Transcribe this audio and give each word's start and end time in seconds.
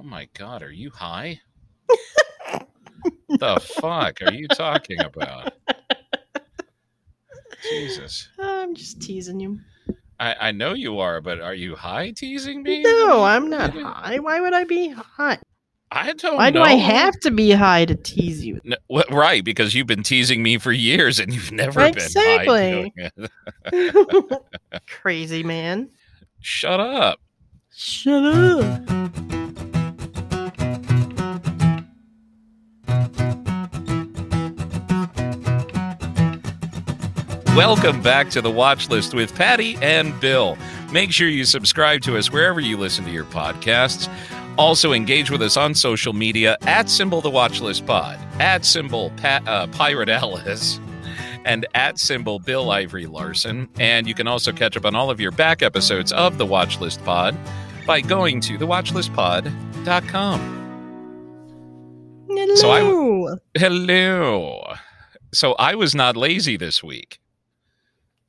Oh 0.00 0.02
my 0.02 0.28
god, 0.32 0.62
are 0.62 0.72
you 0.72 0.90
high? 0.90 1.40
the 3.38 3.60
fuck 3.60 4.22
are 4.22 4.32
you 4.32 4.48
talking 4.48 4.98
about? 5.02 5.52
Jesus. 7.68 8.30
I'm 8.38 8.74
just 8.74 9.02
teasing 9.02 9.40
you. 9.40 9.58
I, 10.18 10.36
I 10.40 10.52
know 10.52 10.72
you 10.72 11.00
are, 11.00 11.20
but 11.20 11.42
are 11.42 11.52
you 11.52 11.76
high 11.76 12.12
teasing 12.12 12.62
me? 12.62 12.82
No, 12.82 13.24
I'm 13.24 13.50
not 13.50 13.74
high. 13.74 14.20
Why 14.20 14.40
would 14.40 14.54
I 14.54 14.64
be 14.64 14.88
high? 14.88 15.38
I 15.92 16.14
don't 16.14 16.36
Why 16.36 16.48
know. 16.48 16.64
do 16.64 16.70
I 16.70 16.76
have 16.76 17.20
to 17.20 17.30
be 17.30 17.50
high 17.50 17.84
to 17.84 17.94
tease 17.94 18.42
you? 18.42 18.58
No, 18.64 18.76
right, 19.10 19.44
because 19.44 19.74
you've 19.74 19.86
been 19.86 20.02
teasing 20.02 20.42
me 20.42 20.56
for 20.56 20.72
years 20.72 21.18
and 21.18 21.30
you've 21.34 21.52
never 21.52 21.82
Exactly. 21.82 22.90
been 22.94 23.12
high. 23.12 23.28
doing. 23.72 24.38
Crazy 24.88 25.42
man. 25.42 25.90
Shut 26.40 26.80
up. 26.80 27.20
Shut 27.70 28.24
up. 28.24 29.29
Welcome 37.56 38.00
back 38.00 38.30
to 38.30 38.40
the 38.40 38.50
watch 38.50 38.88
list 38.88 39.12
with 39.12 39.34
Pattie 39.34 39.76
and 39.82 40.18
Bill. 40.20 40.56
Make 40.92 41.10
sure 41.12 41.26
you 41.28 41.44
subscribe 41.44 42.00
to 42.02 42.16
us 42.16 42.30
wherever 42.32 42.60
you 42.60 42.76
listen 42.76 43.04
to 43.04 43.10
your 43.10 43.24
podcasts. 43.24 44.08
Also, 44.56 44.92
engage 44.92 45.30
with 45.32 45.42
us 45.42 45.56
on 45.56 45.74
social 45.74 46.12
media 46.12 46.56
at 46.62 46.88
symbol 46.88 47.20
the 47.20 47.28
watch 47.30 47.60
list 47.60 47.84
pod, 47.86 48.18
at 48.40 48.64
symbol 48.64 49.10
Pat, 49.16 49.46
uh, 49.48 49.66
Pirate 49.68 50.08
Alice, 50.08 50.78
and 51.44 51.66
at 51.74 51.98
symbol 51.98 52.38
Bill 52.38 52.70
Ivory 52.70 53.06
Larson. 53.06 53.68
And 53.80 54.06
you 54.06 54.14
can 54.14 54.28
also 54.28 54.52
catch 54.52 54.76
up 54.76 54.84
on 54.86 54.94
all 54.94 55.10
of 55.10 55.18
your 55.20 55.32
back 55.32 55.60
episodes 55.62 56.12
of 56.12 56.38
the 56.38 56.46
watch 56.46 56.78
list 56.80 57.04
pod 57.04 57.36
by 57.84 58.00
going 58.00 58.40
to 58.42 58.58
thewatchlistpod.com. 58.58 60.56
Hello. 62.28 62.54
So 62.54 62.70
I- 62.70 63.34
Hello. 63.58 64.72
So 65.32 65.54
I 65.54 65.74
was 65.74 65.94
not 65.96 66.16
lazy 66.16 66.56
this 66.56 66.82
week. 66.82 67.18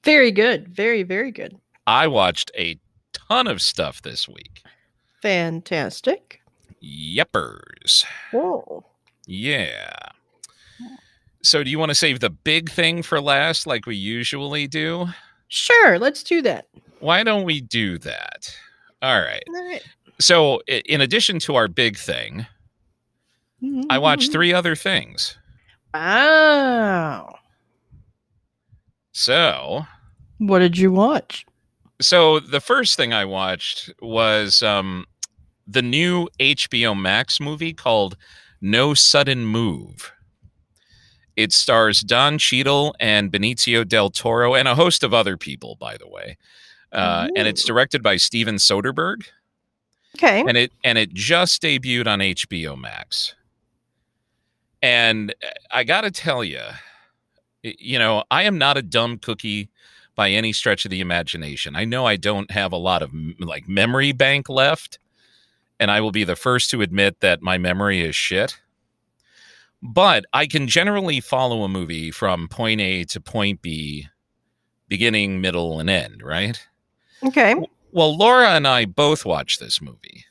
Very 0.04 0.32
good. 0.32 0.68
Very, 0.68 1.04
very 1.04 1.32
good. 1.32 1.58
I 1.88 2.08
watched 2.08 2.52
a 2.58 2.80
ton 3.14 3.48
of 3.48 3.62
stuff 3.62 4.02
this 4.02 4.28
week. 4.28 4.64
Fantastic. 5.22 6.42
Yeppers. 6.84 8.06
Whoa. 8.32 8.86
Yeah. 9.28 9.94
So, 11.44 11.64
do 11.64 11.70
you 11.70 11.80
want 11.80 11.90
to 11.90 11.96
save 11.96 12.20
the 12.20 12.30
big 12.30 12.70
thing 12.70 13.02
for 13.02 13.20
last, 13.20 13.66
like 13.66 13.86
we 13.86 13.96
usually 13.96 14.68
do? 14.68 15.08
Sure, 15.48 15.98
let's 15.98 16.24
do 16.24 16.42
that. 16.44 16.68
Why 17.00 17.24
don't 17.24 17.44
we 17.44 17.62
do 17.62 17.98
that? 18.00 18.56
All 19.02 19.20
right. 19.20 19.44
All 19.48 19.68
right. 19.68 19.84
So, 20.20 20.62
in 20.68 21.02
addition 21.02 21.40
to 21.40 21.56
our 21.56 21.68
big 21.68 21.98
thing, 21.98 22.46
I 23.90 23.98
watched 23.98 24.26
mm-hmm. 24.26 24.32
three 24.34 24.54
other 24.54 24.76
things. 24.76 25.38
Wow. 25.94 27.36
So, 29.12 29.86
What 30.38 30.60
did 30.60 30.78
you 30.78 30.92
watch? 30.92 31.46
so 32.00 32.40
the 32.40 32.62
first 32.62 32.96
thing 32.98 33.14
I 33.14 33.26
watched 33.26 33.92
was 34.02 34.64
um, 34.64 35.06
the 35.68 35.84
new 35.84 36.28
HBO 36.40 37.00
Max 37.00 37.40
movie 37.40 37.74
called 37.74 38.18
No 38.60 38.94
Sudden 38.96 39.46
Move. 39.46 40.12
It 41.36 41.54
stars 41.54 42.02
Don 42.02 42.38
Cheadle 42.40 42.96
and 43.00 43.32
Benicio 43.32 43.88
del 43.88 44.10
Toro 44.10 44.56
and 44.56 44.68
a 44.68 44.74
host 44.76 45.04
of 45.04 45.14
other 45.14 45.38
people, 45.38 45.76
by 45.80 45.96
the 45.98 46.08
way. 46.08 46.38
Uh, 46.92 47.28
and 47.36 47.48
it's 47.48 47.64
directed 47.64 48.02
by 48.04 48.18
Steven 48.18 48.56
Soderbergh, 48.56 49.24
Okay. 50.18 50.42
and 50.46 50.58
it 50.58 50.74
and 50.84 50.98
it 50.98 51.14
just 51.14 51.62
debuted 51.62 52.06
on 52.08 52.20
HBO 52.20 52.78
Max. 52.78 53.34
And 54.82 55.34
uh, 55.44 55.48
I 55.72 55.84
got 55.86 56.02
to 56.02 56.12
tell 56.12 56.44
you, 56.44 56.60
you 57.64 58.00
know, 58.00 58.24
I 58.32 58.44
am 58.44 58.58
not 58.58 58.78
a 58.78 58.82
dumb 58.82 59.18
cookie 59.18 59.70
by 60.16 60.30
any 60.30 60.54
stretch 60.54 60.86
of 60.86 60.92
the 60.92 61.02
imagination. 61.02 61.76
I 61.76 61.86
know 61.86 62.06
I 62.06 62.16
don't 62.16 62.52
have 62.52 62.72
a 62.72 62.78
lot 62.78 63.02
of 63.02 63.12
like 63.40 63.68
memory 63.68 64.12
bank 64.12 64.50
left, 64.50 65.00
and 65.80 65.90
I 65.90 66.02
will 66.02 66.12
be 66.12 66.24
the 66.24 66.36
first 66.36 66.70
to 66.72 66.82
admit 66.82 67.20
that 67.22 67.42
my 67.42 67.58
memory 67.58 68.02
is 68.02 68.16
shit. 68.16 68.60
But 69.82 70.26
I 70.32 70.46
can 70.46 70.68
generally 70.68 71.20
follow 71.20 71.64
a 71.64 71.70
movie 71.70 72.12
from 72.12 72.48
point 72.48 72.82
A 72.82 73.04
to 73.06 73.20
point 73.20 73.62
B, 73.62 74.08
beginning, 74.88 75.42
middle, 75.42 75.80
and 75.80 75.90
end, 75.90 76.22
right? 76.22 76.68
Okay. 77.24 77.56
Well, 77.92 78.16
Laura 78.16 78.52
and 78.52 78.68
I 78.68 78.86
both 78.86 79.26
watched 79.26 79.60
this 79.60 79.82
movie. 79.82 80.26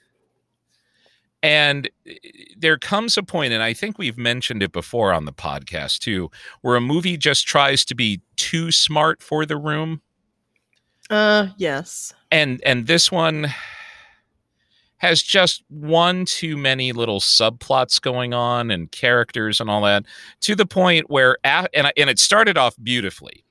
And 1.42 1.88
eh, 2.06 2.14
there 2.56 2.78
comes 2.78 3.16
a 3.16 3.22
point, 3.22 3.52
and 3.52 3.62
I 3.62 3.72
think 3.72 3.98
we've 3.98 4.18
mentioned 4.18 4.62
it 4.62 4.72
before 4.72 5.12
on 5.12 5.24
the 5.24 5.32
podcast 5.32 6.00
too, 6.00 6.30
where 6.60 6.76
a 6.76 6.80
movie 6.80 7.16
just 7.16 7.46
tries 7.46 7.84
to 7.86 7.94
be 7.94 8.20
too 8.36 8.70
smart 8.70 9.22
for 9.22 9.46
the 9.46 9.56
room. 9.56 10.02
Uh, 11.08 11.48
yes. 11.56 12.14
And 12.30 12.62
and 12.64 12.86
this 12.86 13.10
one 13.10 13.52
has 14.98 15.22
just 15.22 15.64
one 15.68 16.26
too 16.26 16.58
many 16.58 16.92
little 16.92 17.20
subplots 17.20 18.00
going 18.00 18.34
on 18.34 18.70
and 18.70 18.92
characters 18.92 19.58
and 19.58 19.70
all 19.70 19.80
that 19.80 20.04
to 20.42 20.54
the 20.54 20.66
point 20.66 21.08
where 21.08 21.38
and 21.42 21.86
I, 21.86 21.92
and 21.96 22.10
it 22.10 22.18
started 22.18 22.58
off 22.58 22.74
beautifully. 22.82 23.44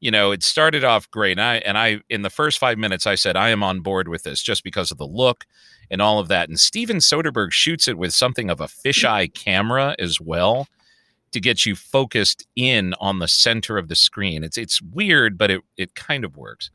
You 0.00 0.10
know, 0.10 0.32
it 0.32 0.42
started 0.42 0.82
off 0.84 1.10
great. 1.10 1.38
And 1.38 1.42
I 1.42 1.56
and 1.58 1.78
I 1.78 2.00
in 2.10 2.22
the 2.22 2.30
first 2.30 2.58
5 2.58 2.76
minutes 2.76 3.06
I 3.06 3.14
said 3.14 3.36
I 3.36 3.50
am 3.50 3.62
on 3.62 3.80
board 3.80 4.08
with 4.08 4.24
this 4.24 4.42
just 4.42 4.64
because 4.64 4.90
of 4.90 4.98
the 4.98 5.06
look 5.06 5.46
and 5.90 6.00
all 6.02 6.18
of 6.18 6.28
that. 6.28 6.48
And 6.48 6.58
Steven 6.58 6.98
Soderbergh 6.98 7.52
shoots 7.52 7.88
it 7.88 7.98
with 7.98 8.12
something 8.14 8.50
of 8.50 8.60
a 8.60 8.66
fisheye 8.66 9.32
camera 9.34 9.94
as 9.98 10.20
well 10.20 10.68
to 11.32 11.40
get 11.40 11.66
you 11.66 11.74
focused 11.76 12.46
in 12.56 12.94
on 13.00 13.18
the 13.18 13.28
center 13.28 13.76
of 13.78 13.88
the 13.88 13.96
screen. 13.96 14.42
It's 14.44 14.56
it's 14.56 14.80
weird, 14.80 15.36
but 15.36 15.50
it 15.50 15.62
it 15.76 15.94
kind 15.94 16.24
of 16.24 16.36
works 16.36 16.70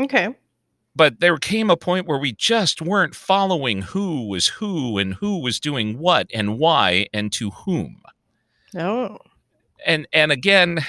Okay. 0.00 0.34
but 0.96 1.20
there 1.20 1.36
came 1.36 1.70
a 1.70 1.76
point 1.76 2.06
where 2.06 2.18
we 2.18 2.32
just 2.32 2.82
weren't 2.82 3.14
following 3.14 3.82
who 3.82 4.26
was 4.26 4.48
who 4.48 4.98
and 4.98 5.14
who 5.14 5.38
was 5.38 5.60
doing 5.60 5.98
what 5.98 6.26
and 6.34 6.58
why 6.58 7.06
and 7.12 7.32
to 7.34 7.50
whom 7.50 8.02
Oh. 8.76 9.18
and 9.86 10.08
and 10.12 10.32
again 10.32 10.80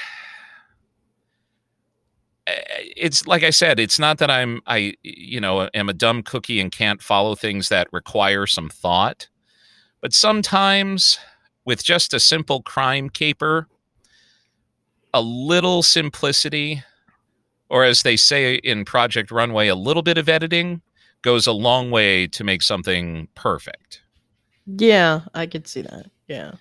it's 2.47 3.25
like 3.25 3.43
i 3.43 3.49
said 3.49 3.79
it's 3.79 3.99
not 3.99 4.17
that 4.17 4.29
i'm 4.29 4.61
i 4.67 4.93
you 5.03 5.39
know 5.39 5.69
am 5.73 5.89
a 5.89 5.93
dumb 5.93 6.21
cookie 6.21 6.59
and 6.59 6.71
can't 6.71 7.01
follow 7.01 7.35
things 7.35 7.69
that 7.69 7.87
require 7.91 8.45
some 8.45 8.69
thought 8.69 9.29
but 10.01 10.13
sometimes 10.13 11.19
with 11.65 11.83
just 11.83 12.13
a 12.13 12.19
simple 12.19 12.61
crime 12.61 13.09
caper 13.09 13.67
a 15.13 15.21
little 15.21 15.81
simplicity 15.81 16.83
or 17.69 17.83
as 17.83 18.01
they 18.01 18.17
say 18.17 18.55
in 18.55 18.83
project 18.83 19.31
runway 19.31 19.67
a 19.67 19.75
little 19.75 20.03
bit 20.03 20.17
of 20.17 20.27
editing 20.27 20.81
goes 21.21 21.47
a 21.47 21.53
long 21.53 21.91
way 21.91 22.27
to 22.27 22.43
make 22.43 22.61
something 22.61 23.27
perfect 23.35 24.03
Yeah, 24.65 25.21
I 25.33 25.45
could 25.45 25.67
see 25.67 25.81
that. 25.81 26.05
Yeah. 26.27 26.53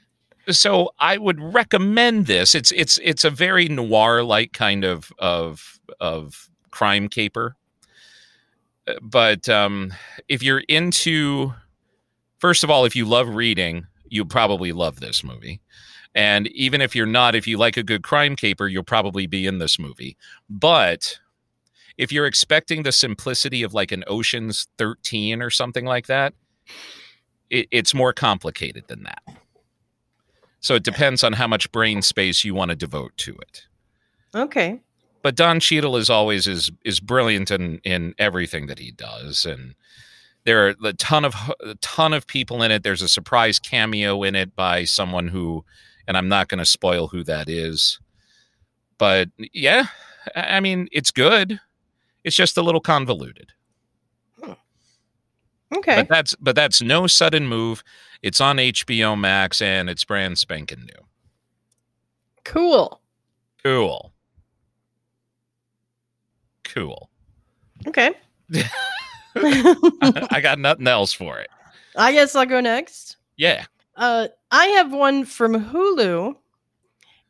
So 0.51 0.91
I 0.99 1.19
would 1.19 1.41
recommend 1.41 2.27
this. 2.27 2.55
It's 2.55 2.73
it's 2.73 2.99
it's 3.03 3.25
a 3.25 3.31
very 3.31 3.69
noir 3.69 4.23
like 4.23 4.53
kind 4.53 4.85
of 4.85 5.13
of 5.19 5.81
of 6.01 6.49
crime 6.71 7.09
caper. 7.09 7.57
Uh, 8.87 8.95
But 9.01 9.49
um, 9.49 9.93
if 10.29 10.43
you're 10.43 10.65
into, 10.69 11.55
first 12.39 12.65
of 12.65 12.71
all, 12.71 12.85
if 12.85 12.97
you 12.97 13.05
love 13.05 13.29
reading, 13.29 13.87
you 14.09 14.25
probably 14.25 14.73
love 14.73 15.01
this 15.01 15.23
movie. 15.23 15.61
And 16.15 16.49
even 16.49 16.81
if 16.81 16.95
you're 16.95 17.07
not, 17.07 17.35
if 17.35 17.47
you 17.47 17.57
like 17.57 17.77
a 17.77 17.83
good 17.83 18.03
crime 18.03 18.37
caper, 18.37 18.69
you'll 18.69 18.83
probably 18.83 19.27
be 19.27 19.47
in 19.47 19.59
this 19.59 19.79
movie. 19.79 20.17
But 20.51 21.19
if 21.97 22.13
you're 22.13 22.27
expecting 22.27 22.83
the 22.83 22.93
simplicity 22.93 23.63
of 23.63 23.73
like 23.73 23.93
an 23.93 24.05
Ocean's 24.07 24.67
13 24.77 25.41
or 25.41 25.49
something 25.49 25.87
like 25.87 26.07
that, 26.09 26.35
it, 27.49 27.69
it's 27.71 27.95
more 27.95 28.12
complicated 28.12 28.85
than 28.88 29.05
that. 29.05 29.23
So 30.62 30.76
it 30.76 30.85
depends 30.85 31.23
on 31.23 31.35
how 31.35 31.49
much 31.49 31.70
brain 31.73 32.03
space 32.03 32.44
you 32.44 32.55
want 32.55 32.70
to 32.70 32.76
devote 32.76 33.17
to 33.19 33.35
it. 33.35 33.67
Okay. 34.35 34.81
But 35.23 35.35
Don 35.35 35.61
Cheadle 35.61 35.97
is 35.97 36.09
always 36.09 36.47
is 36.47 36.70
is 36.85 36.99
brilliant 37.00 37.50
in 37.50 37.79
in 37.85 38.14
everything 38.19 38.67
that 38.67 38.79
he 38.79 38.91
does, 38.93 39.44
and 39.44 39.75
there 40.44 40.67
are 40.67 40.75
a 40.85 40.93
ton 40.94 41.25
of 41.25 41.35
a 41.61 41.75
ton 41.76 42.12
of 42.12 42.26
people 42.26 42.62
in 42.62 42.70
it. 42.70 42.82
There's 42.82 43.03
a 43.03 43.09
surprise 43.09 43.59
cameo 43.59 44.23
in 44.23 44.35
it 44.35 44.56
by 44.56 44.85
someone 44.85 45.29
who, 45.29 45.64
and 46.09 46.17
I'm 46.17 46.29
not 46.29 46.49
going 46.49 46.59
to 46.59 46.64
spoil 46.64 47.09
who 47.09 47.23
that 47.25 47.49
is, 47.49 48.00
but 48.99 49.29
yeah, 49.38 49.87
I 50.35 50.56
I 50.56 50.61
mean 50.61 50.88
it's 50.91 51.11
good. 51.11 51.61
It's 52.25 52.37
just 52.37 52.56
a 52.56 52.62
little 52.62 52.81
convoluted. 52.81 53.53
Okay. 55.77 55.97
But 55.97 56.09
that's 56.09 56.35
but 56.37 56.57
that's 56.57 56.83
no 56.83 57.07
sudden 57.07 57.47
move. 57.47 57.83
It's 58.23 58.41
on 58.41 58.57
HBO 58.57 59.19
Max 59.19 59.61
and 59.61 59.89
it's 59.89 60.05
brand 60.05 60.39
spanking 60.39 60.81
new. 60.81 61.07
cool. 62.45 63.01
Cool. 63.63 64.13
Cool. 66.65 67.11
Okay. 67.87 68.11
I 69.37 70.41
got 70.43 70.59
nothing 70.59 70.89
else 70.89 71.13
for 71.13 71.39
it. 71.39 71.49
I 71.97 72.13
guess 72.13 72.35
I'll 72.35 72.47
go 72.47 72.61
next. 72.61 73.17
Yeah. 73.37 73.67
Uh, 73.97 74.29
I 74.51 74.67
have 74.67 74.93
one 74.93 75.25
from 75.25 75.71
Hulu. 75.71 76.35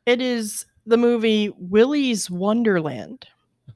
It 0.06 0.20
is 0.20 0.66
the 0.86 0.96
movie 0.96 1.52
Willy's 1.58 2.30
Wonderland. 2.30 3.26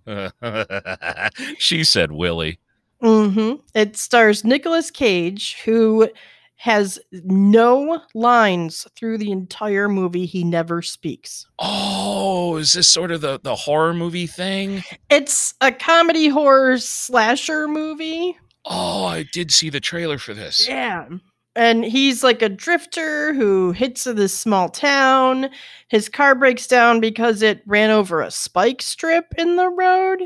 she 1.59 1.85
said 1.85 2.13
Willie. 2.13 2.59
Hmm 3.01 3.55
It 3.75 3.97
stars 3.97 4.45
Nicolas 4.45 4.91
Cage, 4.91 5.57
who 5.65 6.09
has 6.57 6.99
no 7.13 8.01
lines 8.15 8.87
through 8.97 9.19
the 9.19 9.31
entire 9.31 9.89
movie. 9.89 10.27
He 10.27 10.43
never 10.43 10.81
speaks. 10.83 11.47
Oh, 11.59 12.57
is 12.57 12.73
this 12.73 12.89
sort 12.89 13.13
of 13.13 13.21
the, 13.21 13.39
the 13.43 13.55
horror 13.55 13.93
movie 13.93 14.27
thing? 14.27 14.83
It's 15.11 15.55
a 15.61 15.71
comedy 15.71 16.29
horror 16.29 16.79
slasher 16.79 17.69
movie. 17.69 18.37
Oh, 18.65 19.05
I 19.05 19.25
did 19.33 19.53
see 19.53 19.71
the 19.71 19.81
trailer 19.81 20.19
for 20.19 20.35
this. 20.35 20.67
Yeah. 20.67 21.07
And 21.55 21.85
he's 21.85 22.23
like 22.23 22.43
a 22.43 22.49
drifter 22.49 23.33
who 23.33 23.73
hits 23.73 24.05
this 24.05 24.37
small 24.37 24.69
town. 24.69 25.51
His 25.89 26.09
car 26.09 26.35
breaks 26.35 26.67
down 26.67 27.01
because 27.01 27.43
it 27.43 27.63
ran 27.67 27.91
over 27.91 28.21
a 28.21 28.31
spike 28.31 28.83
strip 28.83 29.27
in 29.39 29.57
the 29.57 29.69
road. 29.69 30.23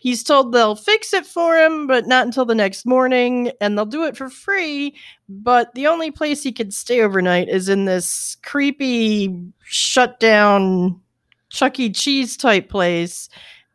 He's 0.00 0.22
told 0.22 0.52
they'll 0.52 0.76
fix 0.76 1.12
it 1.12 1.26
for 1.26 1.56
him, 1.56 1.88
but 1.88 2.06
not 2.06 2.24
until 2.24 2.44
the 2.44 2.54
next 2.54 2.86
morning, 2.86 3.50
and 3.60 3.76
they'll 3.76 3.84
do 3.84 4.04
it 4.04 4.16
for 4.16 4.30
free. 4.30 4.94
But 5.28 5.74
the 5.74 5.88
only 5.88 6.12
place 6.12 6.42
he 6.42 6.52
can 6.52 6.70
stay 6.70 7.00
overnight 7.02 7.48
is 7.48 7.68
in 7.68 7.84
this 7.84 8.36
creepy, 8.44 9.36
shut 9.64 10.20
down 10.20 11.00
Chuck 11.50 11.80
E. 11.80 11.90
Cheese 11.90 12.36
type 12.36 12.68
place, 12.68 13.28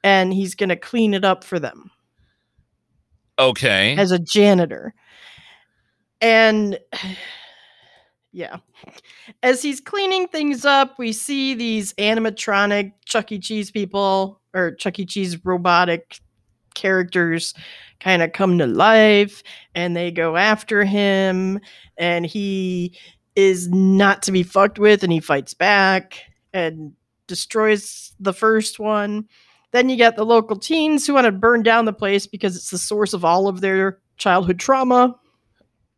and 0.03 0.33
he's 0.33 0.55
going 0.55 0.69
to 0.69 0.77
clean 0.77 1.13
it 1.13 1.25
up 1.25 1.43
for 1.43 1.59
them 1.59 1.91
Okay. 3.37 3.95
as 3.97 4.11
a 4.11 4.19
janitor. 4.19 4.93
And 6.21 6.79
yeah, 8.33 8.57
as 9.43 9.61
he's 9.61 9.79
cleaning 9.79 10.27
things 10.27 10.65
up, 10.65 10.97
we 10.97 11.13
see 11.13 11.53
these 11.53 11.93
animatronic 11.93 12.93
Chuck 13.05 13.31
E. 13.31 13.37
Cheese 13.37 13.69
people 13.69 14.41
or 14.53 14.73
Chuck 14.73 14.99
E. 14.99 15.05
Cheese 15.05 15.45
robotic 15.45 16.19
characters 16.73 17.53
kind 17.99 18.23
of 18.23 18.33
come 18.33 18.57
to 18.57 18.65
life 18.65 19.43
and 19.75 19.95
they 19.95 20.09
go 20.09 20.35
after 20.35 20.83
him 20.83 21.59
and 21.97 22.25
he 22.25 22.97
is 23.35 23.69
not 23.69 24.23
to 24.23 24.31
be 24.31 24.41
fucked 24.41 24.79
with 24.79 25.03
and 25.03 25.13
he 25.13 25.19
fights 25.19 25.53
back 25.53 26.19
and 26.53 26.91
destroys 27.27 28.13
the 28.19 28.33
first 28.33 28.79
one. 28.79 29.27
Then 29.71 29.89
you 29.89 29.95
get 29.95 30.15
the 30.15 30.25
local 30.25 30.57
teens 30.57 31.05
who 31.05 31.13
want 31.13 31.25
to 31.25 31.31
burn 31.31 31.61
down 31.61 31.85
the 31.85 31.93
place 31.93 32.25
because 32.27 32.55
it's 32.55 32.71
the 32.71 32.77
source 32.79 33.13
of 33.13 33.23
all 33.23 33.47
of 33.47 33.61
their 33.61 33.99
childhood 34.17 34.59
trauma. 34.59 35.15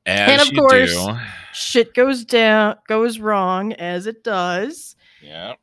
As 0.06 0.31
and 0.31 0.42
of 0.42 0.56
course- 0.56 0.94
do. 0.94 1.18
Shit 1.54 1.94
goes 1.94 2.25
down, 2.25 2.75
goes 2.88 3.18
wrong 3.18 3.72
as 3.74 4.07
it 4.07 4.25
does. 4.25 4.98
Yeah. 5.22 5.54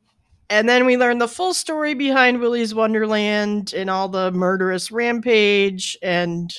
And 0.49 0.67
then 0.67 0.85
we 0.87 0.97
learn 0.97 1.19
the 1.19 1.27
full 1.27 1.53
story 1.53 1.93
behind 1.93 2.39
Willy's 2.39 2.73
Wonderland 2.73 3.73
and 3.75 3.89
all 3.91 4.09
the 4.09 4.31
murderous 4.31 4.91
rampage 4.91 5.95
and 6.01 6.51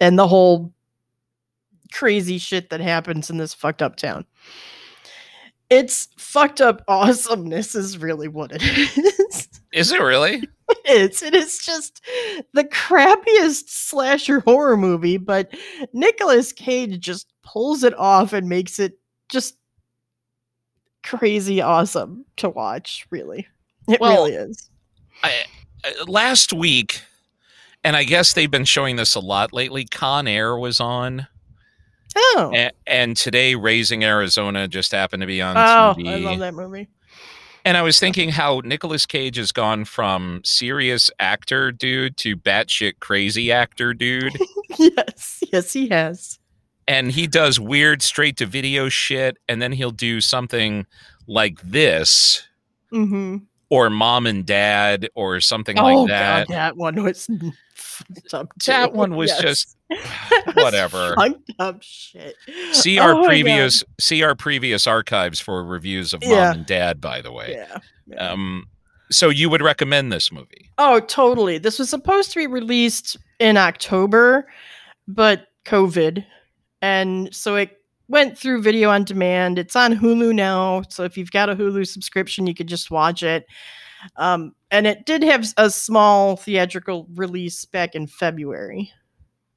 and 0.00 0.18
the 0.18 0.26
whole 0.26 0.72
crazy 1.92 2.38
shit 2.38 2.70
that 2.70 2.80
happens 2.80 3.28
in 3.28 3.36
this 3.36 3.52
fucked 3.54 3.82
up 3.82 3.96
town. 3.96 4.24
It's 5.70 6.08
fucked 6.16 6.60
up 6.62 6.82
awesomeness 6.88 7.74
is 7.74 7.98
really 7.98 8.28
what 8.28 8.52
it 8.54 8.62
is. 8.62 9.48
Is 9.72 9.92
it 9.92 10.00
really? 10.00 10.42
It's 10.86 11.22
it 11.22 11.34
is 11.34 11.58
just 11.58 12.02
the 12.54 12.64
crappiest 12.64 13.68
slasher 13.68 14.40
horror 14.40 14.76
movie, 14.78 15.18
but 15.18 15.54
Nicolas 15.92 16.50
Cage 16.50 16.98
just 16.98 17.30
pulls 17.42 17.84
it 17.84 17.92
off 17.98 18.32
and 18.32 18.48
makes 18.48 18.78
it 18.78 18.98
just 19.28 19.56
crazy 21.04 21.60
awesome 21.60 22.24
to 22.38 22.48
watch, 22.48 23.06
really. 23.10 23.46
It 23.86 24.00
Well, 24.00 24.24
really 24.24 24.32
is. 24.34 24.70
I, 25.22 25.42
uh, 25.84 26.04
last 26.06 26.52
week, 26.54 27.02
and 27.84 27.94
I 27.94 28.04
guess 28.04 28.32
they've 28.32 28.50
been 28.50 28.64
showing 28.64 28.96
this 28.96 29.14
a 29.14 29.20
lot 29.20 29.52
lately. 29.52 29.84
Con 29.84 30.26
Air 30.26 30.56
was 30.56 30.80
on, 30.80 31.26
Oh. 32.16 32.50
and, 32.54 32.72
and 32.86 33.16
today 33.16 33.54
Raising 33.56 34.04
Arizona 34.04 34.68
just 34.68 34.92
happened 34.92 35.20
to 35.20 35.26
be 35.26 35.42
on 35.42 35.56
Oh, 35.56 35.94
TV. 36.00 36.08
I 36.08 36.16
love 36.16 36.38
that 36.38 36.54
movie. 36.54 36.88
And 37.64 37.76
I 37.76 37.82
was 37.82 38.00
thinking 38.00 38.30
how 38.30 38.60
Nicolas 38.64 39.06
Cage 39.06 39.36
has 39.36 39.52
gone 39.52 39.84
from 39.84 40.40
serious 40.44 41.10
actor 41.20 41.70
dude 41.70 42.16
to 42.18 42.36
batshit 42.36 42.94
crazy 43.00 43.52
actor 43.52 43.94
dude. 43.94 44.36
yes, 44.78 45.42
yes, 45.52 45.72
he 45.72 45.88
has. 45.88 46.38
and 46.88 47.12
he 47.12 47.26
does 47.28 47.60
weird 47.60 48.02
straight 48.02 48.36
to 48.38 48.46
video 48.46 48.88
shit. 48.88 49.38
And 49.48 49.62
then 49.62 49.72
he'll 49.72 49.92
do 49.92 50.20
something 50.20 50.86
like 51.28 51.60
this 51.62 52.42
hmm 52.90 53.38
or 53.72 53.88
mom 53.88 54.26
and 54.26 54.44
dad 54.44 55.08
or 55.14 55.40
something 55.40 55.78
Oh 55.78 55.84
like 56.02 56.08
that. 56.08 56.46
god, 56.48 56.54
that 56.54 56.76
one 56.76 57.02
was 57.02 57.26
up. 58.34 58.48
That 58.66 58.92
one 58.92 59.16
was 59.16 59.30
Yes. 59.30 59.40
just 59.40 59.76
whatever. 60.54 61.14
Fucked 61.56 61.82
shit. 61.84 62.36
See 62.72 62.98
Oh 62.98 63.02
our 63.04 63.12
God. 63.14 63.26
previous 63.26 63.82
see 63.98 64.22
our 64.22 64.34
previous 64.34 64.86
archives 64.86 65.40
for 65.40 65.64
reviews 65.64 66.12
of 66.12 66.22
mom 66.22 66.32
and 66.32 66.66
dad, 66.66 67.00
by 67.00 67.22
the 67.22 67.32
way. 67.32 67.52
Yeah. 67.52 67.78
yeah. 68.06 68.28
Um 68.30 68.66
so 69.10 69.30
you 69.30 69.48
would 69.48 69.62
recommend 69.62 70.12
this 70.12 70.30
movie. 70.30 70.70
Oh, 70.78 71.00
totally. 71.00 71.56
This 71.58 71.78
was 71.78 71.88
supposed 71.88 72.30
to 72.32 72.38
be 72.38 72.46
released 72.46 73.16
in 73.38 73.56
October, 73.56 74.46
but 75.08 75.48
COVID. 75.64 76.24
And 76.82 77.34
so 77.34 77.56
it 77.56 77.78
went 78.12 78.38
through 78.38 78.60
video 78.60 78.90
on 78.90 79.04
demand. 79.04 79.58
It's 79.58 79.74
on 79.74 79.96
Hulu 79.96 80.34
now. 80.34 80.82
So 80.90 81.02
if 81.02 81.16
you've 81.16 81.32
got 81.32 81.48
a 81.48 81.56
Hulu 81.56 81.88
subscription, 81.88 82.46
you 82.46 82.54
could 82.54 82.68
just 82.68 82.90
watch 82.90 83.22
it. 83.22 83.46
Um, 84.16 84.54
and 84.70 84.86
it 84.86 85.06
did 85.06 85.22
have 85.22 85.46
a 85.56 85.70
small 85.70 86.36
theatrical 86.36 87.08
release 87.14 87.64
back 87.64 87.94
in 87.94 88.06
February, 88.06 88.92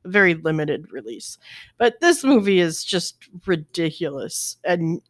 a 0.05 0.09
very 0.09 0.35
limited 0.35 0.91
release. 0.91 1.37
But 1.77 1.99
this 1.99 2.23
movie 2.23 2.59
is 2.59 2.83
just 2.83 3.27
ridiculous. 3.45 4.55
And 4.63 5.01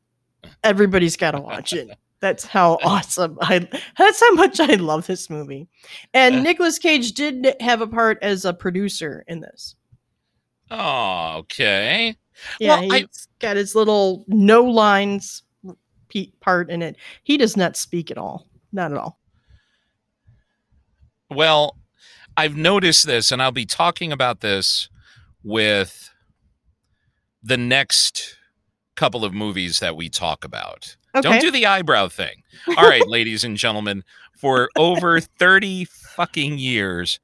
everybody's 0.64 1.16
got 1.16 1.32
to 1.32 1.40
watch 1.40 1.72
it. 1.72 1.96
That's 2.22 2.46
how 2.46 2.80
awesome 2.84 3.38
I. 3.42 3.70
That's 3.98 4.20
how 4.22 4.34
much 4.34 4.60
I 4.60 4.74
love 4.76 5.06
this 5.06 5.30
movie. 5.30 5.68
And. 6.16 6.44
Nicolas 6.44 6.80
Cage 6.80 7.12
did 7.12 7.56
have 7.60 7.82
a 7.82 7.88
part 7.88 8.18
as 8.24 8.46
a 8.46 8.54
producer 8.54 9.24
in 9.28 9.42
this. 9.42 9.76
Oh, 10.72 11.36
okay. 11.40 12.16
Yeah, 12.60 12.80
Well, 12.82 12.94
I- 12.94 13.00
he's 13.00 13.28
got 13.40 13.58
his 13.58 13.76
little 13.76 14.26
no 14.28 14.64
lines 14.64 15.44
part 16.40 16.70
in 16.70 16.82
it. 16.82 16.96
He 17.24 17.36
does 17.38 17.58
not 17.58 17.76
speak 17.76 18.10
at 18.10 18.18
all. 18.18 18.48
Not 18.72 18.92
at 18.92 18.98
all. 18.98 19.20
Well, 21.30 21.78
I've 22.38 22.56
noticed 22.56 23.06
this, 23.06 23.32
and 23.32 23.42
I'll 23.42 23.52
be 23.52 23.66
talking 23.66 24.12
about 24.12 24.42
this 24.42 24.90
with 25.44 26.10
the 27.44 27.58
next 27.58 28.38
couple 28.96 29.26
of 29.26 29.34
movies 29.34 29.80
that 29.80 29.96
we 29.96 30.10
talk 30.10 30.44
about. 30.44 30.96
Okay. 31.16 31.22
Don't 31.30 31.42
do 31.42 31.52
the 31.52 31.66
eyebrow 31.66 32.08
thing. 32.08 32.44
All 32.78 32.88
right, 32.90 33.06
ladies 33.08 33.44
and 33.44 33.58
gentlemen, 33.58 34.04
for 34.38 34.70
over 34.76 35.20
30 35.20 35.86
fucking 35.86 36.58
years, 36.58 37.20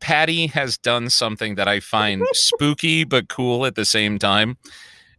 Pattie 0.00 0.48
has 0.48 0.76
done 0.78 1.08
something 1.10 1.54
that 1.54 1.68
I 1.68 1.80
find 1.80 2.22
spooky 2.32 3.04
but 3.04 3.28
cool 3.28 3.64
at 3.66 3.74
the 3.74 3.84
same 3.84 4.18
time. 4.18 4.56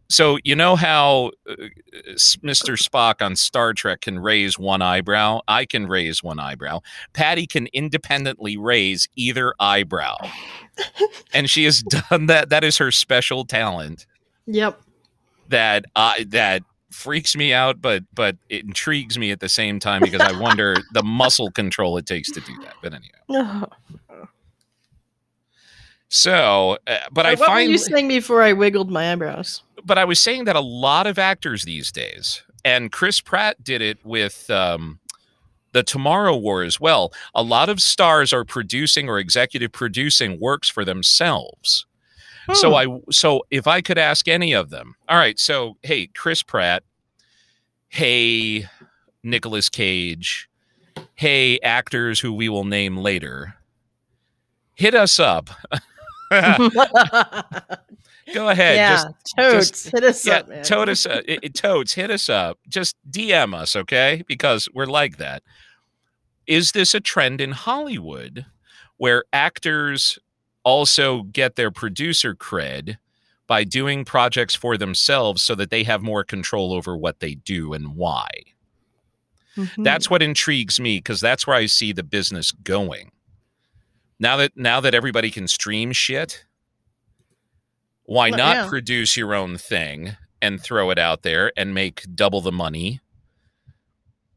So, 0.08 0.38
you 0.44 0.54
know 0.54 0.76
how 0.76 1.32
uh, 1.50 1.54
Mr. 2.14 2.80
Spock 2.80 3.20
on 3.20 3.34
Star 3.34 3.72
Trek 3.72 4.02
can 4.02 4.20
raise 4.20 4.56
one 4.56 4.80
eyebrow? 4.80 5.40
I 5.48 5.64
can 5.64 5.88
raise 5.88 6.22
one 6.22 6.38
eyebrow. 6.38 6.80
Pattie 7.12 7.48
can 7.48 7.66
independently 7.72 8.56
raise 8.56 9.08
either 9.16 9.52
eyebrow. 9.58 10.16
and 11.32 11.50
she 11.50 11.64
has 11.64 11.82
done 11.82 12.26
that. 12.26 12.50
That 12.50 12.62
is 12.62 12.78
her 12.78 12.92
special 12.92 13.44
talent 13.44 14.06
Yep. 14.46 14.80
that 15.48 15.86
I 15.96 16.24
that 16.28 16.62
freaks 16.92 17.34
me 17.34 17.52
out, 17.52 17.82
but 17.82 18.04
but 18.14 18.36
it 18.48 18.64
intrigues 18.64 19.18
me 19.18 19.32
at 19.32 19.40
the 19.40 19.48
same 19.48 19.80
time 19.80 20.02
because 20.02 20.20
I 20.20 20.38
wonder 20.38 20.76
the 20.92 21.02
muscle 21.02 21.50
control 21.50 21.96
it 21.98 22.06
takes 22.06 22.30
to 22.30 22.40
do 22.40 22.52
that. 22.62 22.74
But 22.80 22.94
anyway, 22.94 23.66
so 26.08 26.78
uh, 26.86 26.98
but 27.12 27.26
I 27.26 27.30
what 27.30 27.40
were 27.40 27.46
find, 27.46 27.70
you 27.70 27.78
saying 27.78 28.08
before 28.08 28.42
I 28.42 28.52
wiggled 28.52 28.90
my 28.90 29.12
eyebrows? 29.12 29.62
but 29.84 29.98
I 29.98 30.04
was 30.04 30.20
saying 30.20 30.44
that 30.44 30.56
a 30.56 30.60
lot 30.60 31.06
of 31.06 31.18
actors 31.18 31.64
these 31.64 31.92
days, 31.92 32.42
and 32.64 32.90
Chris 32.92 33.20
Pratt 33.20 33.62
did 33.62 33.82
it 33.82 33.98
with. 34.04 34.48
Um, 34.50 35.00
the 35.72 35.82
Tomorrow 35.82 36.34
War 36.36 36.62
as 36.62 36.80
well. 36.80 37.12
A 37.34 37.42
lot 37.42 37.68
of 37.68 37.80
stars 37.82 38.32
are 38.32 38.46
producing 38.46 39.10
or 39.10 39.18
executive 39.18 39.72
producing 39.72 40.40
works 40.40 40.70
for 40.70 40.86
themselves. 40.86 41.84
So 42.54 42.70
Hmm. 42.70 42.74
I 42.76 42.86
so 43.10 43.42
if 43.50 43.66
I 43.66 43.82
could 43.82 43.98
ask 43.98 44.26
any 44.26 44.54
of 44.54 44.70
them. 44.70 44.94
All 45.06 45.18
right, 45.18 45.38
so 45.38 45.76
hey, 45.82 46.06
Chris 46.06 46.42
Pratt, 46.42 46.82
hey, 47.88 48.66
Nicolas 49.22 49.68
Cage, 49.68 50.48
hey, 51.14 51.58
actors 51.60 52.20
who 52.20 52.32
we 52.32 52.48
will 52.48 52.64
name 52.64 52.96
later. 52.96 53.56
Hit 54.76 54.94
us 54.94 55.20
up 55.20 55.50
Go 58.34 58.48
ahead. 58.48 58.76
yeah, 58.76 58.90
Just 58.96 59.06
totes. 59.38 59.70
just- 59.70 59.90
hit 59.92 60.04
us 60.04 60.26
yeah, 60.26 60.38
up, 60.38 60.48
man. 60.48 60.64
tote 60.64 60.88
us, 60.88 61.06
uh, 61.06 61.22
it, 61.26 61.54
totes, 61.54 61.94
hit 61.94 62.10
us 62.10 62.28
up. 62.28 62.58
Just 62.68 62.96
DM 63.08 63.54
us, 63.54 63.76
okay? 63.76 64.24
Because 64.26 64.68
we're 64.74 64.86
like 64.86 65.18
that. 65.18 65.42
Is 66.46 66.72
this 66.72 66.94
a 66.94 67.00
trend 67.00 67.40
in 67.40 67.52
Hollywood 67.52 68.44
where 68.96 69.24
actors 69.32 70.18
also 70.64 71.22
get 71.24 71.54
their 71.56 71.70
producer 71.70 72.34
cred 72.34 72.96
by 73.46 73.62
doing 73.62 74.04
projects 74.04 74.56
for 74.56 74.76
themselves 74.76 75.40
so 75.42 75.54
that 75.54 75.70
they 75.70 75.84
have 75.84 76.02
more 76.02 76.24
control 76.24 76.72
over 76.72 76.96
what 76.96 77.20
they 77.20 77.34
do 77.36 77.72
and 77.72 77.94
why? 77.94 78.28
Mhm. 79.56 79.84
That's 79.84 80.10
what 80.10 80.20
intrigues 80.22 80.80
me 80.80 80.98
because 80.98 81.20
that's 81.20 81.46
where 81.46 81.56
I 81.56 81.66
see 81.66 81.92
the 81.92 82.02
business 82.02 82.50
going. 82.50 83.12
Now 84.18 84.36
that 84.38 84.52
now 84.56 84.80
that 84.80 84.94
everybody 84.94 85.30
can 85.30 85.46
stream 85.46 85.92
shit, 85.92 86.44
why 88.04 88.30
Well, 88.30 88.38
not 88.38 88.56
yeah. 88.56 88.68
produce 88.68 89.16
your 89.16 89.34
own 89.34 89.58
thing 89.58 90.16
and 90.40 90.60
throw 90.60 90.90
it 90.90 90.98
out 90.98 91.22
there 91.22 91.52
and 91.56 91.74
make 91.74 92.04
double 92.14 92.40
the 92.40 92.52
money? 92.52 93.00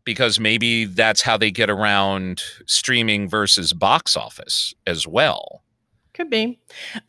Because 0.03 0.39
maybe 0.39 0.85
that's 0.85 1.21
how 1.21 1.37
they 1.37 1.51
get 1.51 1.69
around 1.69 2.41
streaming 2.65 3.29
versus 3.29 3.73
box 3.73 4.17
office 4.17 4.73
as 4.87 5.07
well. 5.07 5.63
Could 6.13 6.29
be. 6.29 6.59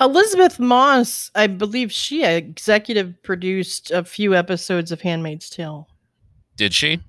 Elisabeth 0.00 0.60
Moss, 0.60 1.30
I 1.34 1.46
believe 1.46 1.90
she 1.90 2.24
executive 2.24 3.20
produced 3.22 3.90
a 3.90 4.04
few 4.04 4.34
episodes 4.34 4.92
of 4.92 5.00
Handmaid's 5.00 5.48
Tale. 5.50 5.88
Did 6.56 6.74
she? 6.74 7.00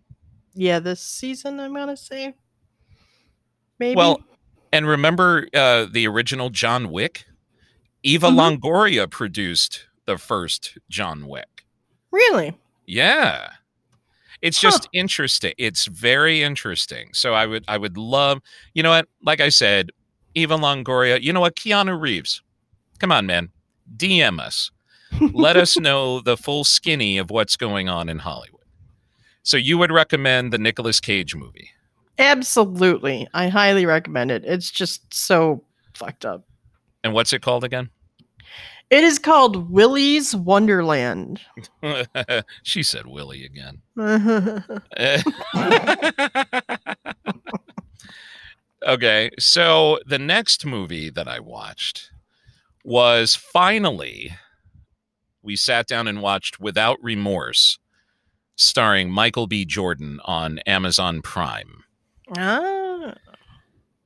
Yeah, 0.54 0.80
this 0.80 1.02
season, 1.02 1.60
I'm 1.60 1.74
going 1.74 1.90
to 1.90 1.98
say. 1.98 2.34
Maybe. 3.80 3.96
Well, 3.96 4.22
and 4.72 4.88
remember 4.88 5.48
uh, 5.54 5.86
the 5.92 6.08
original 6.08 6.50
John 6.50 6.92
Wick? 6.92 7.26
Eva 8.04 8.28
Mhm. 8.30 8.60
Longoria 8.62 9.10
produced 9.10 9.86
the 10.06 10.18
first 10.18 10.78
John 10.90 11.28
Wick. 11.28 11.66
really? 12.12 12.58
Yeah. 12.86 13.52
It's 14.42 14.60
Huh. 14.62 14.72
just 14.72 14.90
interesting. 14.92 15.54
It's 15.58 15.86
very 15.86 16.42
interesting. 16.42 17.10
So 17.14 17.34
I 17.34 17.46
would 17.46 17.64
I 17.68 17.78
would 17.78 17.96
love, 17.98 18.42
you 18.74 18.82
know 18.84 18.90
what? 18.90 19.08
Like 19.24 19.40
I 19.40 19.50
said, 19.50 19.92
Eva 20.36 20.58
Longoria, 20.58 21.22
you 21.22 21.32
know 21.32 21.40
what? 21.42 21.56
Keanu 21.56 22.00
Reeves. 22.00 22.42
Come 23.00 23.12
on, 23.12 23.26
man. 23.28 23.50
DM 23.96 24.40
us. 24.40 24.72
Let 25.34 25.58
us 25.58 25.78
know 25.78 26.22
the 26.22 26.38
full 26.38 26.64
skinny 26.64 27.18
of 27.18 27.30
what's 27.30 27.56
going 27.56 27.88
on 27.90 28.10
in 28.10 28.20
Hollywood. 28.20 28.62
So 29.44 29.58
you 29.58 29.78
would 29.78 29.92
recommend 29.92 30.52
the 30.52 30.58
Nicolas 30.58 31.00
Cage 31.00 31.36
movie. 31.36 31.70
Absolutely. 32.22 33.28
I 33.34 33.48
highly 33.48 33.88
recommend 33.88 34.30
it. 34.30 34.44
It's 34.46 34.70
just 34.70 35.12
so 35.12 35.64
fucked 35.96 36.24
up. 36.24 36.46
And 37.04 37.14
what's 37.14 37.34
it 37.34 37.42
called 37.42 37.64
again? 37.64 37.90
It 38.92 39.04
is 39.04 39.18
called 39.18 39.72
Willy's 39.72 40.36
Wonderland. 40.36 41.42
she 42.64 42.84
said 42.84 43.08
Willie 43.08 43.44
again. 43.44 43.82
okay, 48.88 49.32
so 49.40 50.00
the 50.06 50.20
next 50.20 50.66
movie 50.66 51.10
that 51.10 51.28
I 51.28 51.40
watched 51.40 52.12
was 52.84 53.36
finally 53.36 54.32
we 55.42 55.56
sat 55.56 55.88
down 55.88 56.08
and 56.08 56.22
watched 56.22 56.60
Without 56.60 57.00
Remorse, 57.02 57.80
starring 58.56 59.10
Michael 59.10 59.48
B. 59.48 59.66
Jordan 59.66 60.20
on 60.24 60.60
Amazon 60.60 61.24
Prime. 61.24 61.84
Ah, 62.38 63.14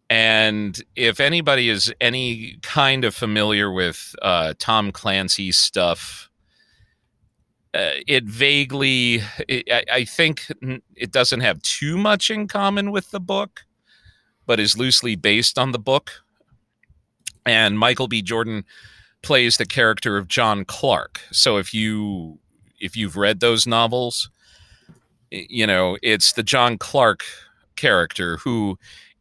And 0.09 0.81
if 0.95 1.19
anybody 1.19 1.69
is 1.69 1.93
any 1.99 2.57
kind 2.61 3.03
of 3.05 3.15
familiar 3.15 3.71
with 3.71 4.15
uh, 4.21 4.53
Tom 4.59 4.91
Clancy's 4.91 5.57
stuff, 5.57 6.29
uh, 7.73 7.91
it 8.07 8.23
vaguely, 8.25 9.21
it, 9.47 9.65
I, 9.71 9.83
I 9.91 10.05
think 10.05 10.45
it 10.95 11.11
doesn't 11.11 11.41
have 11.41 11.61
too 11.61 11.97
much 11.97 12.29
in 12.29 12.47
common 12.47 12.91
with 12.91 13.11
the 13.11 13.19
book, 13.19 13.65
but 14.45 14.59
is 14.59 14.77
loosely 14.77 15.15
based 15.15 15.57
on 15.59 15.71
the 15.71 15.79
book. 15.79 16.11
And 17.45 17.77
Michael 17.77 18.07
B. 18.07 18.21
Jordan 18.21 18.63
plays 19.21 19.57
the 19.57 19.65
character 19.65 20.17
of 20.17 20.27
John 20.27 20.65
Clark. 20.65 21.21
So 21.31 21.57
if 21.57 21.73
you 21.73 22.39
if 22.79 22.95
you've 22.95 23.17
read 23.17 23.39
those 23.39 23.65
novels, 23.65 24.29
you 25.31 25.65
know 25.67 25.97
it's 26.03 26.33
the 26.33 26.43
John 26.43 26.77
Clark 26.77 27.23
character 27.75 28.37
who 28.37 28.77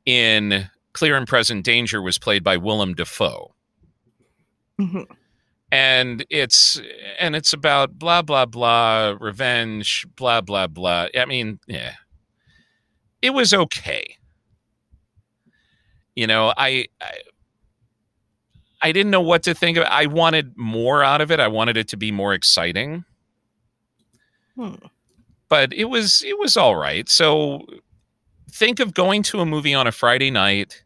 in 0.06 0.68
Clear 0.92 1.16
and 1.16 1.26
Present 1.26 1.64
Danger 1.64 2.00
was 2.02 2.18
played 2.18 2.44
by 2.44 2.56
Willem 2.56 2.94
Dafoe. 2.94 3.54
mhm. 4.80 5.06
And 5.72 6.24
it's 6.30 6.80
and 7.18 7.34
it's 7.34 7.52
about 7.52 7.98
blah 7.98 8.22
blah 8.22 8.46
blah 8.46 9.16
revenge 9.20 10.06
blah 10.16 10.40
blah 10.40 10.68
blah. 10.68 11.08
I 11.18 11.24
mean, 11.24 11.58
yeah. 11.66 11.94
It 13.22 13.30
was 13.30 13.52
okay. 13.54 14.16
You 16.14 16.26
know, 16.28 16.52
I, 16.56 16.86
I 17.00 17.12
I 18.82 18.92
didn't 18.92 19.10
know 19.10 19.20
what 19.20 19.42
to 19.44 19.54
think 19.54 19.78
of. 19.78 19.84
it. 19.84 19.88
I 19.90 20.06
wanted 20.06 20.56
more 20.56 21.02
out 21.02 21.20
of 21.20 21.30
it. 21.30 21.40
I 21.40 21.48
wanted 21.48 21.76
it 21.76 21.88
to 21.88 21.96
be 21.96 22.12
more 22.12 22.34
exciting. 22.34 23.04
Hmm. 24.56 24.74
But 25.48 25.72
it 25.72 25.86
was 25.86 26.22
it 26.24 26.38
was 26.38 26.56
all 26.56 26.76
right. 26.76 27.08
So 27.08 27.66
think 28.54 28.80
of 28.80 28.94
going 28.94 29.22
to 29.24 29.40
a 29.40 29.46
movie 29.46 29.74
on 29.74 29.86
a 29.86 29.92
Friday 29.92 30.30
night 30.30 30.82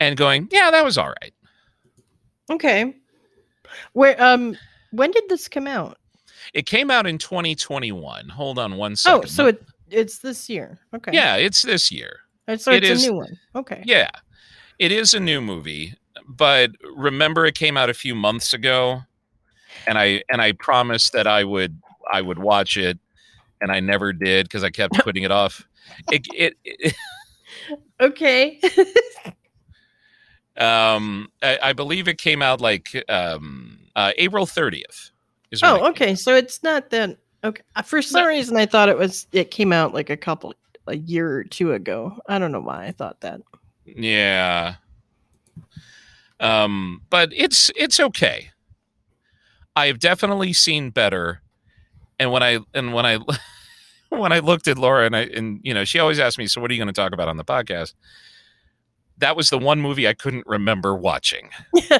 and 0.00 0.16
going, 0.16 0.48
yeah, 0.50 0.70
that 0.70 0.84
was 0.84 0.98
all 0.98 1.08
right. 1.22 1.32
Okay. 2.50 2.94
Where 3.92 4.20
um 4.22 4.56
when 4.90 5.10
did 5.12 5.24
this 5.28 5.48
come 5.48 5.66
out? 5.66 5.96
It 6.54 6.66
came 6.66 6.90
out 6.90 7.06
in 7.06 7.18
2021. 7.18 8.28
Hold 8.28 8.58
on 8.58 8.76
one 8.76 8.96
second. 8.96 9.22
Oh, 9.24 9.26
so 9.26 9.46
it 9.46 9.62
it's 9.90 10.18
this 10.18 10.48
year. 10.48 10.78
Okay. 10.94 11.12
yeah, 11.12 11.36
it's 11.36 11.62
this 11.62 11.90
year. 11.92 12.20
Uh, 12.48 12.56
So 12.56 12.72
it 12.72 12.82
it's 12.84 13.00
is- 13.00 13.06
a 13.06 13.10
new 13.10 13.16
one. 13.16 13.38
Okay. 13.54 13.82
Yeah, 13.86 14.10
it 14.78 14.90
is 14.92 15.14
a 15.14 15.20
new 15.20 15.40
movie, 15.40 15.94
but 16.26 16.70
remember, 16.96 17.46
it 17.46 17.54
came 17.54 17.76
out 17.76 17.90
a 17.90 17.94
few 17.94 18.14
months 18.14 18.52
ago, 18.52 19.02
and 19.86 19.96
I 19.98 20.22
and 20.30 20.40
I 20.42 20.52
promised 20.52 21.12
that 21.12 21.26
I 21.28 21.44
would 21.44 21.80
I 22.12 22.20
would 22.22 22.38
watch 22.40 22.76
it, 22.76 22.98
and 23.60 23.70
I 23.70 23.78
never 23.80 24.12
did 24.12 24.46
because 24.46 24.64
I 24.64 24.70
kept 24.70 24.94
putting 25.04 25.22
it 25.22 25.30
off. 25.30 25.64
It, 26.10 26.26
it, 26.34 26.56
it 26.64 26.94
Okay. 28.00 28.60
um 30.56 31.28
I, 31.42 31.58
I 31.62 31.72
believe 31.72 32.08
it 32.08 32.18
came 32.18 32.42
out 32.42 32.60
like 32.60 33.04
um 33.08 33.78
uh, 33.96 34.12
April 34.16 34.46
30th. 34.46 35.10
Is 35.50 35.62
oh, 35.62 35.88
okay. 35.88 36.14
So 36.14 36.34
it's 36.34 36.62
not 36.62 36.90
that 36.90 37.18
okay. 37.42 37.62
Uh, 37.74 37.82
For 37.82 38.00
some 38.02 38.26
reason 38.26 38.56
I 38.56 38.66
thought 38.66 38.88
it 38.88 38.96
was 38.96 39.26
it 39.32 39.50
came 39.50 39.72
out 39.72 39.92
like 39.92 40.10
a 40.10 40.16
couple 40.16 40.54
a 40.86 40.96
year 40.96 41.30
or 41.38 41.44
two 41.44 41.72
ago. 41.72 42.16
I 42.28 42.38
don't 42.38 42.52
know 42.52 42.60
why 42.60 42.86
I 42.86 42.92
thought 42.92 43.20
that. 43.20 43.40
Yeah. 43.84 44.76
Um, 46.38 47.02
but 47.10 47.32
it's 47.34 47.70
it's 47.76 48.00
okay. 48.00 48.50
I 49.76 49.86
have 49.86 49.98
definitely 49.98 50.52
seen 50.52 50.90
better. 50.90 51.42
And 52.18 52.32
when 52.32 52.42
I 52.42 52.58
and 52.74 52.94
when 52.94 53.06
I 53.06 53.18
when 54.10 54.32
I 54.32 54.40
looked 54.40 54.68
at 54.68 54.78
Laura 54.78 55.06
and 55.06 55.16
I 55.16 55.22
and 55.22 55.60
you 55.62 55.72
know, 55.72 55.84
she 55.84 55.98
always 55.98 56.18
asked 56.18 56.38
me, 56.38 56.46
so 56.46 56.60
what 56.60 56.70
are 56.70 56.74
you 56.74 56.78
going 56.78 56.92
to 56.92 57.00
talk 57.00 57.12
about 57.12 57.28
on 57.28 57.36
the 57.36 57.44
podcast? 57.44 57.94
That 59.18 59.36
was 59.36 59.50
the 59.50 59.58
one 59.58 59.80
movie 59.80 60.08
I 60.08 60.14
couldn't 60.14 60.46
remember 60.46 60.94
watching. 60.94 61.50
Uh, 61.90 61.98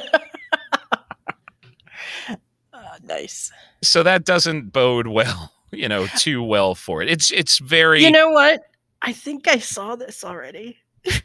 nice. 3.03 3.51
So 3.83 4.03
that 4.03 4.25
doesn't 4.25 4.71
bode 4.71 5.07
well, 5.07 5.51
you 5.71 5.87
know, 5.87 6.07
too 6.17 6.43
well 6.43 6.75
for 6.75 7.01
it. 7.01 7.09
It's 7.09 7.31
it's 7.31 7.59
very 7.59 8.03
You 8.03 8.11
know 8.11 8.31
what? 8.31 8.63
I 9.01 9.13
think 9.13 9.47
I 9.47 9.57
saw 9.57 9.95
this 9.95 10.23
already. 10.23 10.77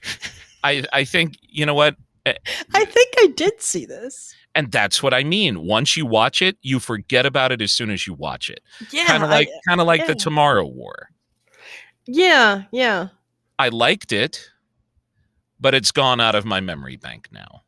I 0.65 0.85
I 0.93 1.05
think 1.05 1.37
you 1.43 1.67
know 1.67 1.75
what 1.75 1.97
I 2.27 2.85
think 2.85 3.15
I 3.19 3.29
did 3.37 3.63
see 3.63 3.87
this. 3.87 4.35
And 4.57 4.73
that's 4.73 5.03
what 5.03 5.13
I 5.13 5.23
mean. 5.23 5.61
Once 5.67 5.97
you 5.97 6.07
watch 6.07 6.41
it, 6.41 6.57
you 6.63 6.81
forget 6.81 7.27
about 7.27 7.53
it 7.53 7.61
as 7.61 7.73
soon 7.73 7.91
as 7.91 8.07
you 8.07 8.15
watch 8.15 8.49
it. 8.49 8.61
Yeah. 8.91 9.05
kind 9.05 9.23
of 9.23 9.29
like 9.29 9.49
kind 9.69 9.81
of 9.81 9.87
like 9.87 10.07
the. 10.07 10.17
Tomorrow 10.17 10.67
War. 10.67 11.11
yeah, 12.07 12.63
yeah. 12.73 13.09
I 13.59 13.69
liked 13.69 14.13
it, 14.13 14.51
but 15.61 15.75
it's 15.75 15.93
gone 15.93 16.21
out 16.21 16.35
of 16.35 16.45
my 16.45 16.61
memory 16.61 16.97
bank 16.97 17.29
now. 17.31 17.63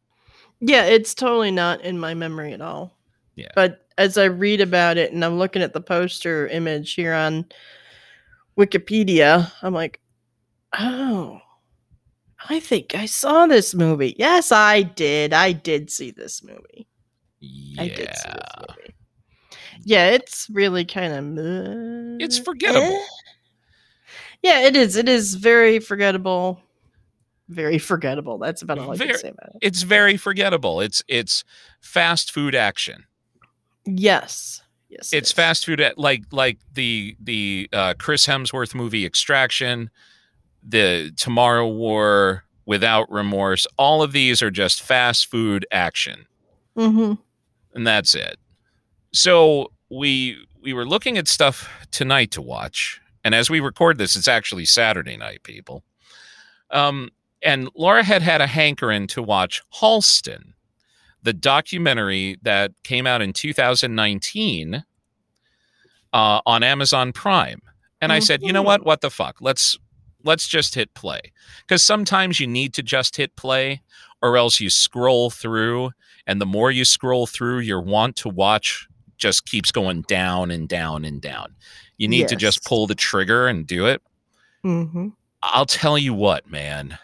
Yeah, 0.60 0.84
it's 0.86 1.14
totally 1.14 1.50
not 1.50 1.82
in 1.82 2.00
my 2.00 2.14
memory 2.14 2.52
at 2.52 2.60
all. 2.60 2.96
Yeah. 3.36 3.52
But 3.54 3.86
as 3.98 4.16
I 4.16 4.24
read 4.24 4.60
about 4.60 4.96
it 4.96 5.12
and 5.12 5.24
I'm 5.24 5.38
looking 5.38 5.62
at 5.62 5.74
the 5.74 5.80
poster 5.80 6.48
image 6.48 6.94
here 6.94 7.12
on 7.12 7.44
Wikipedia, 8.58 9.52
I'm 9.62 9.74
like, 9.74 10.00
oh, 10.78 11.40
I 12.48 12.60
think 12.60 12.94
I 12.94 13.06
saw 13.06 13.46
this 13.46 13.74
movie. 13.74 14.14
Yes, 14.18 14.52
I 14.52 14.82
did. 14.82 15.32
I 15.32 15.52
did 15.52 15.90
see 15.90 16.10
this 16.10 16.42
movie. 16.42 16.86
I 17.78 17.88
did 17.88 17.96
see 18.16 18.28
Yeah. 18.28 18.34
this 18.34 18.66
movie. 18.68 18.94
Yeah, 19.84 20.06
it's 20.10 20.48
really 20.50 20.84
kind 20.84 21.12
of. 21.38 22.20
It's 22.20 22.38
forgettable. 22.38 23.00
Yeah, 24.40 24.60
it 24.60 24.76
is. 24.76 24.94
It 24.94 25.08
is 25.08 25.34
very 25.34 25.80
forgettable. 25.80 26.60
very 27.48 27.78
forgettable. 27.78 28.38
That's 28.38 28.62
about 28.62 28.78
all 28.78 28.92
I 28.92 28.96
Very- 28.96 29.10
can 29.10 29.18
say 29.18 29.28
about 29.30 29.48
it. 29.56 29.58
It's 29.62 29.82
very 29.82 30.16
forgettable. 30.16 30.80
It's 30.80 31.02
it's 31.08 31.42
fast 31.80 32.30
food 32.30 32.54
action. 32.54 33.06
Yes. 33.84 34.62
Yes. 34.88 35.12
It's 35.12 35.30
is. 35.30 35.32
fast 35.32 35.66
food 35.66 35.80
at 35.80 35.98
like 35.98 36.22
like 36.30 36.58
the 36.72 37.16
the 37.20 37.68
uh, 37.72 37.94
Chris 37.98 38.28
Hemsworth 38.28 38.76
movie 38.76 39.04
Extraction, 39.04 39.90
the 40.62 41.12
Tomorrow 41.16 41.68
War, 41.68 42.44
Without 42.66 43.10
Remorse. 43.10 43.66
All 43.78 44.02
of 44.02 44.12
these 44.12 44.42
are 44.42 44.50
just 44.50 44.82
fast 44.82 45.26
food 45.30 45.64
action. 45.70 46.26
Mhm. 46.76 47.18
and 47.74 47.86
that's 47.86 48.14
it. 48.14 48.38
So 49.12 49.72
we 49.90 50.36
we 50.62 50.72
were 50.72 50.84
looking 50.86 51.16
at 51.18 51.26
stuff 51.28 51.68
tonight 51.90 52.30
to 52.32 52.42
watch, 52.42 53.00
and 53.24 53.34
as 53.34 53.48
we 53.50 53.60
record 53.60 53.98
this, 53.98 54.14
it's 54.16 54.28
actually 54.28 54.64
Saturday 54.64 55.16
night, 55.16 55.42
people. 55.44 55.82
Um, 56.70 57.10
and 57.42 57.68
Laura 57.74 58.02
had 58.04 58.22
had 58.22 58.40
a 58.40 58.46
hankering 58.46 59.06
to 59.08 59.22
watch 59.22 59.62
Halston, 59.80 60.52
the 61.22 61.32
documentary 61.32 62.36
that 62.42 62.72
came 62.84 63.06
out 63.06 63.22
in 63.22 63.32
2019 63.32 64.84
uh, 66.12 66.40
on 66.46 66.62
Amazon 66.62 67.12
Prime. 67.12 67.60
And 68.00 68.12
I 68.12 68.18
said, 68.20 68.42
you 68.42 68.52
know 68.52 68.62
what? 68.62 68.84
What 68.84 69.00
the 69.00 69.10
fuck? 69.10 69.36
Let's 69.40 69.76
let's 70.24 70.46
just 70.48 70.74
hit 70.74 70.92
play. 70.94 71.20
Because 71.62 71.82
sometimes 71.84 72.40
you 72.40 72.46
need 72.46 72.74
to 72.74 72.82
just 72.82 73.16
hit 73.16 73.36
play, 73.36 73.82
or 74.22 74.36
else 74.36 74.60
you 74.60 74.68
scroll 74.70 75.30
through 75.30 75.90
and 76.26 76.40
the 76.40 76.46
more 76.46 76.70
you 76.70 76.84
scroll 76.84 77.26
through 77.26 77.60
your 77.60 77.80
want 77.80 78.16
to 78.16 78.28
watch 78.28 78.86
just 79.16 79.46
keeps 79.46 79.72
going 79.72 80.02
down 80.02 80.50
and 80.50 80.68
down 80.68 81.04
and 81.04 81.20
down. 81.20 81.54
You 81.96 82.06
need 82.08 82.28
to 82.28 82.36
just 82.36 82.64
pull 82.64 82.86
the 82.86 82.94
trigger 82.94 83.46
and 83.48 83.66
do 83.66 83.86
it. 83.86 84.02
Mhm. 84.64 85.12
i'll 85.40 85.66
tell 85.66 85.96
you 85.96 86.12
what 86.12 86.50
man. 86.50 86.98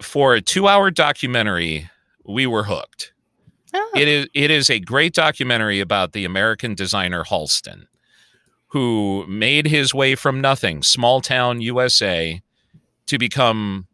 For 0.00 0.34
a 0.34 0.40
two 0.40 0.66
hour 0.66 0.90
documentary 0.90 1.90
we 2.24 2.46
were 2.46 2.64
hooked. 2.64 3.12
Ah, 3.74 3.88
it 3.94 4.08
is 4.08 4.26
it 4.34 4.50
is 4.50 4.68
a 4.70 4.80
great 4.80 5.12
documentary 5.14 5.80
about 5.80 6.12
the 6.12 6.24
american 6.24 6.74
designer 6.74 7.22
halston 7.24 7.86
who 8.72 9.24
made 9.28 9.66
his 9.66 9.92
way 9.94 10.14
from 10.14 10.40
nothing 10.40 10.82
small 10.82 11.20
town 11.20 11.60
usa 11.60 12.42
to 13.06 13.18
become 13.18 13.86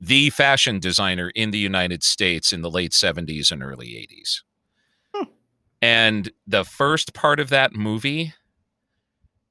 the 0.00 0.30
fashion 0.30 0.78
designer 0.78 1.30
in 1.34 1.50
the 1.50 1.58
united 1.58 2.02
states 2.02 2.52
in 2.52 2.62
the 2.62 2.70
late 2.70 2.92
70s 2.92 3.50
and 3.50 3.62
early 3.62 3.88
80s 3.88 4.40
Hmm. 5.14 5.24
and 5.80 6.30
the 6.46 6.64
first 6.64 7.12
part 7.14 7.38
of 7.40 7.50
that 7.50 7.74
movie 7.74 8.32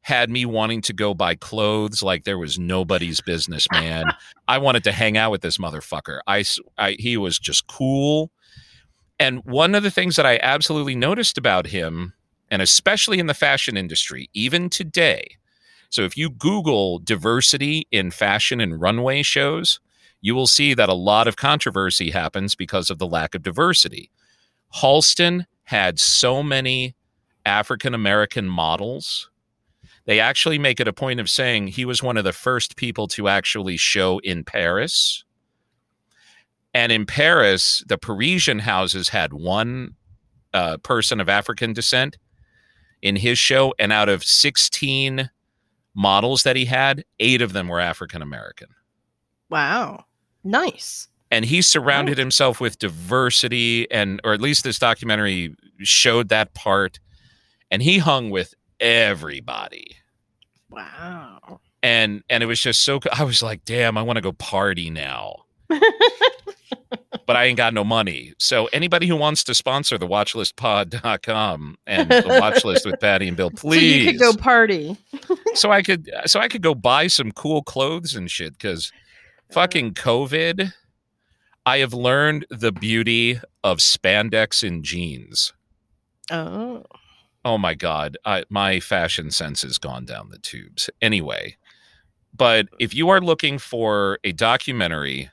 had 0.04 0.32
me 0.32 0.46
wanting 0.46 0.82
to 0.82 0.94
go 0.94 1.14
buy 1.14 1.36
clothes 1.36 2.02
like 2.02 2.24
there 2.24 2.38
was 2.40 2.58
nobody's 2.58 3.22
business 3.22 3.68
man 3.72 4.06
i 4.48 4.58
wanted 4.58 4.84
to 4.86 4.92
hang 4.92 5.16
out 5.18 5.30
with 5.32 5.42
this 5.42 5.58
motherfucker. 5.60 6.20
I, 6.28 6.44
I- 6.78 6.96
he 6.98 7.16
was 7.18 7.38
just 7.40 7.68
cool. 7.68 8.32
And 9.20 9.44
one 9.46 9.76
of 9.76 9.84
the 9.84 9.92
things 9.92 10.16
that 10.16 10.26
I 10.26 10.40
absolutely 10.42 10.96
noticed 10.96 11.38
about 11.38 11.68
him, 11.68 12.14
and 12.52 12.62
especially 12.62 13.18
in 13.18 13.26
the 13.26 13.34
fashion 13.34 13.78
industry, 13.78 14.30
even 14.34 14.70
today, 14.70 15.38
so 15.92 16.04
if 16.04 16.16
you 16.16 16.30
Google 16.30 17.00
diversity 17.00 17.86
in 17.92 18.12
fashion 18.12 18.62
and 18.62 18.80
runway 18.80 19.24
shows, 19.24 19.80
you 20.22 20.34
will 20.34 20.48
see 20.48 20.74
that 20.74 20.88
a 20.88 20.94
lot 20.94 21.28
of 21.28 21.36
controversy 21.36 22.12
happens 22.12 22.56
because 22.56 22.90
of 22.90 22.98
the 22.98 23.08
lack 23.08 23.36
of 23.36 23.44
diversity. 23.44 24.10
Halston 24.76 25.46
had 25.64 26.00
so 26.00 26.42
many 26.42 26.96
African 27.46 27.94
American 27.94 28.48
models. 28.48 29.30
They 30.06 30.20
actually 30.20 30.58
make 30.58 30.80
it 30.80 30.88
a 30.88 30.94
point 30.94 31.20
of 31.20 31.30
saying 31.30 31.68
he 31.68 31.84
was 31.84 32.02
one 32.02 32.18
of 32.18 32.24
the 32.24 32.34
first 32.34 32.78
people 32.78 33.08
to 33.10 33.28
actually 33.28 33.76
show 33.76 34.20
in 34.20 34.46
Paris. 34.46 35.26
And 36.74 36.92
in 36.92 37.06
Paris, 37.06 37.84
the 37.88 37.98
Parisian 37.98 38.60
houses 38.60 39.10
had 39.10 39.34
one 39.34 39.96
uh, 40.54 40.78
person 40.78 41.20
of 41.20 41.28
African 41.28 41.74
descent 41.74 42.18
in 43.02 43.16
his 43.16 43.38
show. 43.38 43.74
And 43.80 43.92
out 43.92 44.10
of 44.10 44.24
16 44.24 45.30
models 45.94 46.44
that 46.44 46.56
he 46.56 46.66
had, 46.66 47.04
eight 47.20 47.42
of 47.42 47.54
them 47.54 47.68
were 47.68 47.80
African 47.80 48.22
American. 48.22 48.68
wow. 49.50 50.06
Nice. 50.44 51.08
And 51.30 51.46
he 51.46 51.62
surrounded 51.62 52.18
himself 52.18 52.60
with 52.60 52.80
diversity, 52.80 53.90
and 53.92 54.20
or 54.24 54.34
at 54.34 54.42
least 54.42 54.64
this 54.64 54.80
documentary 54.80 55.56
showed 55.80 56.30
that 56.30 56.54
part. 56.56 57.00
And 57.70 57.82
he 57.82 58.00
hung 58.00 58.32
with 58.32 58.54
everybody. 58.80 59.96
Wow. 60.70 61.62
And 61.84 62.24
and 62.30 62.44
it 62.44 62.48
was 62.48 62.60
just 62.60 62.82
so 62.82 63.00
I 63.14 63.24
was 63.24 63.42
like, 63.44 63.64
damn, 63.66 63.98
I 63.98 64.02
want 64.02 64.18
to 64.18 64.22
go 64.22 64.32
party 64.34 64.90
now. 64.90 65.44
but 67.26 67.36
I 67.36 67.46
ain't 67.46 67.58
got 67.58 67.74
no 67.74 67.84
money. 67.84 68.34
So 68.38 68.66
anybody 68.68 69.08
who 69.08 69.16
wants 69.16 69.44
to 69.46 69.54
sponsor 69.54 69.98
the 69.98 70.08
watchlistpod.com 70.08 71.78
and 71.88 72.10
the 72.10 72.16
watchlist 72.22 72.86
with 72.86 73.00
Pattie 73.00 73.28
and 73.28 73.38
Bill, 73.38 73.52
So 73.56 73.72
you 73.74 73.80
please. 73.80 74.12
could 74.12 74.20
go 74.20 74.34
party. 74.34 74.98
so 75.54 75.72
I 75.72 75.82
could 75.82 76.10
so 76.26 76.40
I 76.40 76.48
could 76.48 76.62
go 76.62 76.74
buy 76.76 77.08
some 77.08 77.32
cool 77.32 77.62
clothes 77.64 78.16
and 78.16 78.30
shit 78.30 78.58
cuz 78.60 78.92
fucking 79.52 79.94
COVID 79.94 80.74
I 81.66 81.78
have 81.78 81.94
learned 81.94 82.46
the 82.50 82.72
beauty 82.72 83.40
of 83.64 83.78
spandex 83.78 84.68
and 84.68 84.84
jeans. 84.84 85.54
Oh. 86.32 86.84
Oh 87.46 87.58
my 87.58 87.74
god, 87.76 88.18
I, 88.26 88.46
my 88.50 88.80
fashion 88.80 89.30
sense 89.32 89.62
has 89.64 89.78
gone 89.78 90.06
down 90.06 90.30
the 90.30 90.38
tubes. 90.40 90.90
Anyway, 91.02 91.58
but 92.36 92.68
if 92.80 92.94
you 92.96 93.10
are 93.10 93.20
looking 93.22 93.58
for 93.60 94.20
a 94.24 94.32
documentary 94.32 95.30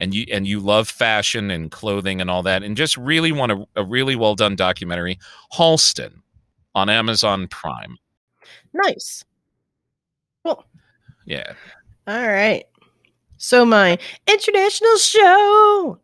and 0.00 0.14
you 0.14 0.26
and 0.32 0.46
you 0.46 0.60
love 0.60 0.88
fashion 0.88 1.50
and 1.50 1.70
clothing 1.70 2.20
and 2.20 2.30
all 2.30 2.42
that 2.44 2.62
and 2.62 2.76
just 2.76 2.96
really 2.96 3.32
want 3.32 3.52
a, 3.52 3.64
a 3.76 3.84
really 3.84 4.16
well 4.16 4.34
done 4.34 4.56
documentary, 4.56 5.18
Halston 5.52 6.22
on 6.74 6.88
Amazon 6.88 7.48
Prime. 7.48 7.96
Nice. 8.72 9.24
Yeah. 11.26 11.52
All 12.06 12.26
right. 12.28 12.64
So 13.36 13.64
my 13.64 13.98
international 14.26 14.96
show 14.96 15.98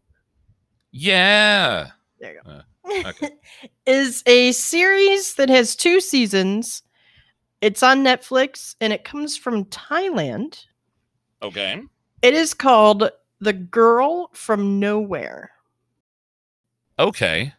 Yeah. 0.92 1.88
there 2.20 2.34
you 2.34 2.40
go. 2.44 2.50
Uh, 2.50 2.62
okay. 3.08 3.30
is 3.86 4.22
a 4.26 4.52
series 4.52 5.34
that 5.34 5.48
has 5.48 5.74
two 5.74 6.00
seasons. 6.00 6.82
It's 7.62 7.82
on 7.82 8.04
Netflix 8.04 8.74
and 8.80 8.92
it 8.92 9.04
comes 9.04 9.36
from 9.38 9.64
Thailand. 9.66 10.64
Okay. 11.42 11.80
It 12.20 12.34
is 12.34 12.52
called 12.52 13.10
The 13.44 13.52
Girl 13.52 14.30
from 14.32 14.80
Nowhere. 14.80 15.50
Okay. 16.98 17.52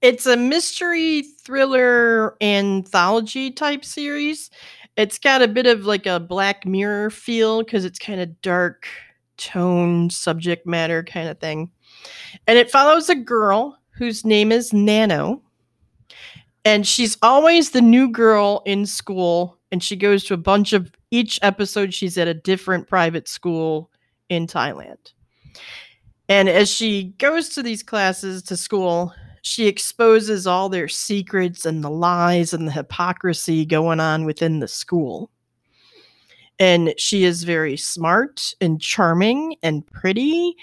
It's 0.00 0.24
a 0.24 0.34
mystery 0.34 1.22
thriller 1.42 2.42
anthology 2.42 3.50
type 3.50 3.84
series. 3.84 4.48
It's 4.96 5.18
got 5.18 5.42
a 5.42 5.48
bit 5.48 5.66
of 5.66 5.84
like 5.84 6.06
a 6.06 6.18
Black 6.18 6.64
Mirror 6.64 7.10
feel 7.10 7.62
because 7.62 7.84
it's 7.84 7.98
kind 7.98 8.18
of 8.18 8.40
dark 8.40 8.88
tone, 9.36 10.08
subject 10.08 10.66
matter 10.66 11.04
kind 11.04 11.28
of 11.28 11.38
thing. 11.38 11.70
And 12.46 12.56
it 12.56 12.70
follows 12.70 13.10
a 13.10 13.14
girl 13.14 13.78
whose 13.90 14.24
name 14.24 14.50
is 14.50 14.72
Nano. 14.72 15.42
And 16.64 16.86
she's 16.86 17.18
always 17.20 17.72
the 17.72 17.82
new 17.82 18.10
girl 18.10 18.62
in 18.64 18.86
school. 18.86 19.58
And 19.70 19.82
she 19.82 19.96
goes 19.96 20.24
to 20.24 20.34
a 20.34 20.38
bunch 20.38 20.72
of 20.72 20.90
each 21.10 21.38
episode, 21.42 21.92
she's 21.92 22.16
at 22.16 22.26
a 22.26 22.32
different 22.32 22.88
private 22.88 23.28
school 23.28 23.90
in 24.28 24.46
Thailand. 24.46 25.12
And 26.28 26.48
as 26.48 26.70
she 26.70 27.14
goes 27.18 27.48
to 27.50 27.62
these 27.62 27.82
classes 27.82 28.42
to 28.44 28.56
school, 28.56 29.14
she 29.42 29.66
exposes 29.66 30.46
all 30.46 30.68
their 30.68 30.88
secrets 30.88 31.64
and 31.64 31.82
the 31.82 31.90
lies 31.90 32.52
and 32.52 32.68
the 32.68 32.72
hypocrisy 32.72 33.64
going 33.64 34.00
on 34.00 34.24
within 34.24 34.58
the 34.58 34.68
school. 34.68 35.30
And 36.58 36.92
she 36.98 37.24
is 37.24 37.44
very 37.44 37.76
smart 37.76 38.52
and 38.60 38.80
charming 38.80 39.56
and 39.62 39.86
pretty 39.86 40.54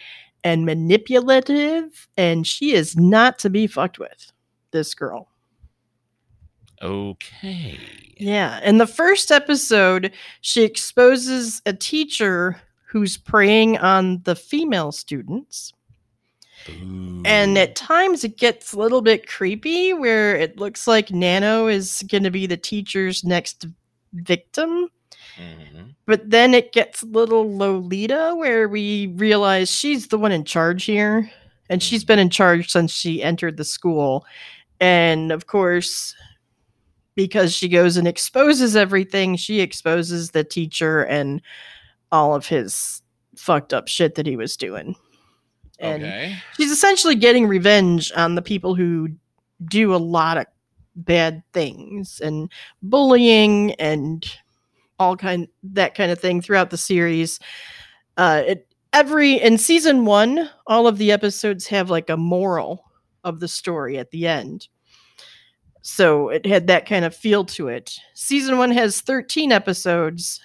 and 0.43 0.65
manipulative. 0.65 2.07
And 2.17 2.45
she 2.45 2.73
is 2.73 2.95
not 2.95 3.39
to 3.39 3.49
be 3.49 3.65
fucked 3.65 3.97
with, 3.97 4.31
this 4.71 4.93
girl. 4.93 5.29
Okay. 6.81 7.79
Yeah. 8.17 8.59
In 8.61 8.77
the 8.77 8.85
first 8.85 9.31
episode, 9.31 10.11
she 10.41 10.63
exposes 10.63 11.61
a 11.65 11.73
teacher 11.73 12.61
who's 12.95 13.17
preying 13.17 13.77
on 13.79 14.21
the 14.23 14.37
female 14.37 14.89
students. 14.89 15.73
And 17.25 17.57
at 17.57 17.75
times 17.75 18.23
it 18.23 18.37
gets 18.37 18.71
a 18.71 18.79
little 18.79 19.01
bit 19.01 19.27
creepy 19.27 19.91
where 19.91 20.37
it 20.37 20.57
looks 20.57 20.87
like 20.87 21.11
Nano 21.11 21.67
is 21.67 22.05
going 22.09 22.23
to 22.23 22.31
be 22.31 22.47
the 22.47 22.55
teacher's 22.55 23.25
next 23.25 23.65
victim. 24.13 24.87
Mhm. 25.37 25.95
But 26.05 26.29
then 26.29 26.53
it 26.53 26.71
gets 26.71 27.01
a 27.01 27.07
little 27.07 27.57
Lolita 27.57 28.33
where 28.37 28.69
we 28.69 29.07
realize 29.07 29.69
she's 29.69 30.07
the 30.07 30.17
one 30.17 30.31
in 30.31 30.45
charge 30.45 30.85
here. 30.85 31.29
And 31.69 31.83
she's 31.83 32.05
been 32.05 32.19
in 32.19 32.29
charge 32.29 32.71
since 32.71 32.93
she 32.93 33.21
entered 33.21 33.57
the 33.57 33.65
school. 33.65 34.25
And 34.79 35.33
of 35.33 35.47
course, 35.47 36.15
because 37.13 37.53
she 37.53 37.67
goes 37.67 37.97
and 37.97 38.07
exposes 38.07 38.77
everything, 38.77 39.35
she 39.35 39.59
exposes 39.59 40.31
the 40.31 40.45
teacher 40.45 41.03
and 41.03 41.41
all 42.15 42.33
of 42.33 42.47
his 42.47 43.01
fucked 43.35 43.73
up 43.73 43.87
shit 43.87 44.15
that 44.15 44.25
he 44.25 44.37
was 44.37 44.55
doing. 44.55 44.95
And 45.79 46.03
okay. 46.03 46.37
she's 46.55 46.71
essentially 46.71 47.15
getting 47.15 47.47
revenge 47.47 48.11
on 48.15 48.35
the 48.35 48.41
people 48.41 48.75
who 48.75 49.09
do 49.65 49.93
a 49.93 49.97
lot 49.97 50.37
of 50.37 50.45
bad 50.95 51.43
things 51.51 52.21
and 52.21 52.49
bullying 52.81 53.73
and 53.73 54.25
all 54.97 55.17
kind 55.17 55.49
that 55.63 55.93
kind 55.93 56.11
of 56.11 56.19
thing 56.19 56.41
throughout 56.41 56.69
the 56.69 56.77
series. 56.77 57.39
Uh, 58.15 58.43
it 58.47 58.67
every 58.93 59.33
in 59.33 59.57
season 59.57 60.05
one, 60.05 60.49
all 60.67 60.87
of 60.87 60.97
the 60.97 61.11
episodes 61.11 61.67
have 61.67 61.89
like 61.89 62.09
a 62.09 62.15
moral 62.15 62.85
of 63.25 63.41
the 63.41 63.47
story 63.49 63.97
at 63.97 64.11
the 64.11 64.25
end. 64.25 64.69
So 65.81 66.29
it 66.29 66.45
had 66.45 66.67
that 66.67 66.87
kind 66.87 67.03
of 67.03 67.13
feel 67.13 67.43
to 67.45 67.67
it. 67.67 67.99
Season 68.13 68.57
one 68.57 68.71
has 68.71 69.01
13 69.01 69.51
episodes. 69.51 70.39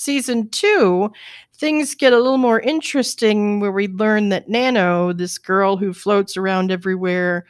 Season 0.00 0.48
two, 0.48 1.12
things 1.58 1.94
get 1.94 2.14
a 2.14 2.16
little 2.16 2.38
more 2.38 2.58
interesting 2.58 3.60
where 3.60 3.70
we 3.70 3.86
learn 3.86 4.30
that 4.30 4.48
Nano, 4.48 5.12
this 5.12 5.36
girl 5.36 5.76
who 5.76 5.92
floats 5.92 6.38
around 6.38 6.72
everywhere, 6.72 7.44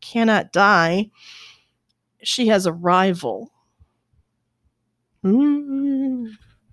cannot 0.00 0.52
die. 0.52 1.12
She 2.24 2.48
has 2.48 2.66
a 2.66 2.72
rival. 2.72 3.52
Ooh. 5.24 6.28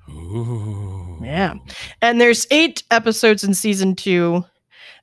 Ooh. 0.09 1.19
Yeah. 1.21 1.53
And 2.01 2.19
there's 2.19 2.47
eight 2.49 2.81
episodes 2.89 3.43
in 3.43 3.53
season 3.53 3.95
two. 3.95 4.43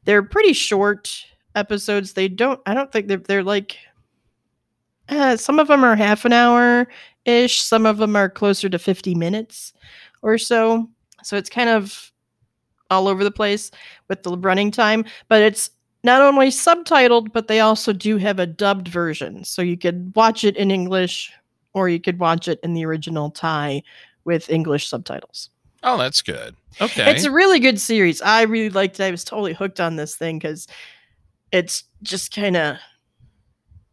They're 0.07 0.25
pretty 0.25 0.55
short 0.55 1.25
episodes. 1.55 2.15
They 2.15 2.27
don't, 2.27 2.61
I 2.67 2.75
don't 2.75 2.91
think 2.91 3.07
they're, 3.07 3.19
they're 3.19 3.45
like, 3.45 3.77
uh, 5.09 5.37
some 5.37 5.61
of 5.61 5.69
them 5.69 5.85
are 5.85 5.95
half 5.95 6.25
an 6.25 6.33
hour 6.33 6.89
ish. 7.25 7.61
Some 7.61 7.87
of 7.87 7.99
them 7.99 8.17
are 8.17 8.29
closer 8.29 8.69
to 8.69 8.79
50 8.81 9.15
minutes 9.15 9.73
or 10.23 10.39
so. 10.39 10.89
So 11.23 11.37
it's 11.37 11.51
kind 11.51 11.69
of 11.69 12.13
all 12.91 13.09
over 13.09 13.25
the 13.25 13.31
place 13.31 13.71
with 14.09 14.23
the 14.23 14.37
running 14.37 14.71
time, 14.71 15.05
but 15.29 15.43
it's 15.43 15.71
not 16.05 16.23
only 16.23 16.49
subtitled, 16.49 17.33
but 17.33 17.49
they 17.49 17.61
also 17.61 17.93
do 17.93 18.17
have 18.17 18.39
a 18.39 18.47
dubbed 18.47 18.89
version. 18.89 19.45
So 19.45 19.61
you 19.61 19.77
could 19.77 20.15
watch 20.15 20.45
it 20.45 20.57
in 20.57 20.71
English 20.71 21.33
or 21.75 21.89
you 21.89 22.01
could 22.01 22.19
watch 22.19 22.49
it 22.49 22.61
in 22.63 22.75
the 22.75 22.87
original 22.87 23.31
Thai 23.31 23.83
with 24.25 24.49
English 24.49 24.89
subtitles. 24.89 25.51
Oh, 25.83 25.99
that's 25.99 26.23
good. 26.23 26.57
Okay. 26.81 27.11
It's 27.11 27.25
a 27.25 27.31
really 27.31 27.61
good 27.61 27.81
series. 27.81 28.23
I 28.23 28.43
really 28.43 28.71
liked 28.71 28.99
it. 28.99 29.05
I 29.05 29.11
was 29.11 29.25
totally 29.25 29.53
hooked 29.53 29.81
on 29.81 29.97
this 29.97 30.17
thing 30.17 30.39
because 30.39 30.67
it's 31.53 31.85
just 32.03 32.35
kind 32.35 32.57
of, 32.57 32.77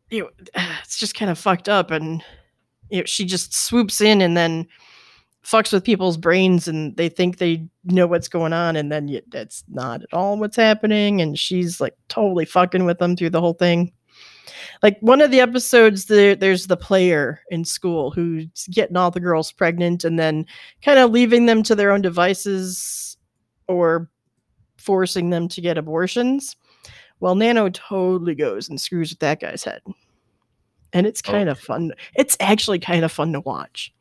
you 0.09 0.23
know, 0.23 0.29
it's 0.83 0.97
just 0.97 1.15
kind 1.15 1.29
of 1.29 1.37
fucked 1.37 1.69
up. 1.69 1.91
And 1.91 2.23
you 2.89 2.99
know, 2.99 3.05
she 3.05 3.25
just 3.25 3.53
swoops 3.53 4.01
in 4.01 4.21
and 4.21 4.37
then 4.37 4.67
fucks 5.43 5.73
with 5.73 5.83
people's 5.83 6.17
brains 6.17 6.67
and 6.67 6.95
they 6.95 7.09
think 7.09 7.37
they 7.37 7.67
know 7.83 8.07
what's 8.07 8.27
going 8.27 8.53
on. 8.53 8.75
And 8.75 8.91
then 8.91 9.21
that's 9.29 9.63
not 9.67 10.01
at 10.01 10.13
all 10.13 10.37
what's 10.37 10.55
happening. 10.55 11.21
And 11.21 11.37
she's 11.37 11.81
like 11.81 11.95
totally 12.07 12.45
fucking 12.45 12.85
with 12.85 12.99
them 12.99 13.15
through 13.15 13.31
the 13.31 13.41
whole 13.41 13.53
thing. 13.53 13.91
Like 14.81 14.97
one 14.99 15.21
of 15.21 15.31
the 15.31 15.39
episodes, 15.39 16.05
there, 16.05 16.35
there's 16.35 16.67
the 16.67 16.77
player 16.77 17.41
in 17.49 17.65
school 17.65 18.11
who's 18.11 18.67
getting 18.71 18.97
all 18.97 19.11
the 19.11 19.19
girls 19.19 19.51
pregnant 19.51 20.03
and 20.03 20.19
then 20.19 20.45
kind 20.81 20.99
of 20.99 21.11
leaving 21.11 21.45
them 21.45 21.63
to 21.63 21.75
their 21.75 21.91
own 21.91 22.01
devices 22.01 23.17
or 23.67 24.09
forcing 24.77 25.29
them 25.29 25.47
to 25.49 25.61
get 25.61 25.77
abortions. 25.77 26.55
Well, 27.19 27.35
Nano 27.35 27.69
totally 27.69 28.35
goes 28.35 28.67
and 28.67 28.79
screws 28.79 29.11
with 29.11 29.19
that 29.19 29.39
guy's 29.39 29.63
head. 29.63 29.81
And 30.91 31.07
it's 31.07 31.21
oh. 31.25 31.31
kind 31.31 31.49
of 31.49 31.59
fun. 31.59 31.93
It's 32.15 32.35
actually 32.39 32.79
kind 32.79 33.05
of 33.05 33.11
fun 33.11 33.31
to 33.33 33.39
watch. 33.39 33.93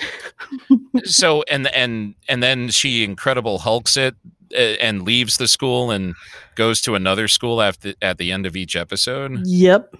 so 1.04 1.42
and 1.50 1.66
and 1.74 2.14
and 2.28 2.42
then 2.42 2.68
she 2.68 3.04
incredible 3.04 3.58
hulks 3.58 3.96
it 3.96 4.14
and 4.56 5.02
leaves 5.02 5.36
the 5.38 5.46
school 5.48 5.90
and 5.90 6.14
goes 6.56 6.80
to 6.82 6.94
another 6.94 7.28
school 7.28 7.62
after 7.62 7.94
at 8.02 8.18
the 8.18 8.32
end 8.32 8.46
of 8.46 8.56
each 8.56 8.74
episode. 8.76 9.40
Yep. 9.46 9.94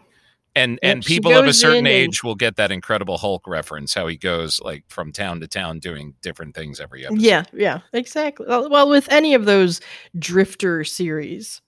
And 0.56 0.80
Yep, 0.82 0.90
and 0.90 1.04
people 1.04 1.32
of 1.36 1.46
a 1.46 1.52
certain 1.52 1.78
and- 1.78 1.86
age 1.86 2.24
will 2.24 2.34
get 2.34 2.56
that 2.56 2.72
incredible 2.72 3.18
Hulk 3.18 3.46
reference 3.46 3.94
how 3.94 4.08
he 4.08 4.16
goes 4.16 4.60
like 4.60 4.82
from 4.88 5.12
town 5.12 5.38
to 5.40 5.46
town 5.46 5.78
doing 5.78 6.14
different 6.22 6.56
things 6.56 6.80
every 6.80 7.06
episode. 7.06 7.22
Yeah, 7.22 7.44
yeah, 7.52 7.80
exactly. 7.92 8.46
Well, 8.48 8.68
well, 8.68 8.88
with 8.88 9.08
any 9.12 9.34
of 9.34 9.44
those 9.44 9.80
drifter 10.18 10.82
series 10.84 11.62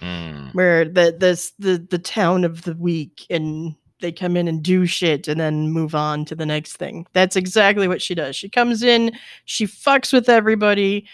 Mm. 0.00 0.52
where 0.54 0.84
the 0.86 1.14
this 1.16 1.52
the 1.60 1.76
the 1.90 1.98
town 1.98 2.42
of 2.44 2.62
the 2.62 2.74
week 2.74 3.24
and 3.30 3.76
they 4.02 4.12
come 4.12 4.36
in 4.36 4.46
and 4.46 4.62
do 4.62 4.84
shit 4.84 5.26
and 5.26 5.40
then 5.40 5.70
move 5.70 5.94
on 5.94 6.26
to 6.26 6.34
the 6.34 6.44
next 6.44 6.76
thing. 6.76 7.06
That's 7.14 7.36
exactly 7.36 7.88
what 7.88 8.02
she 8.02 8.14
does. 8.14 8.36
She 8.36 8.50
comes 8.50 8.82
in, 8.82 9.12
she 9.46 9.66
fucks 9.66 10.12
with 10.12 10.28
everybody 10.28 11.06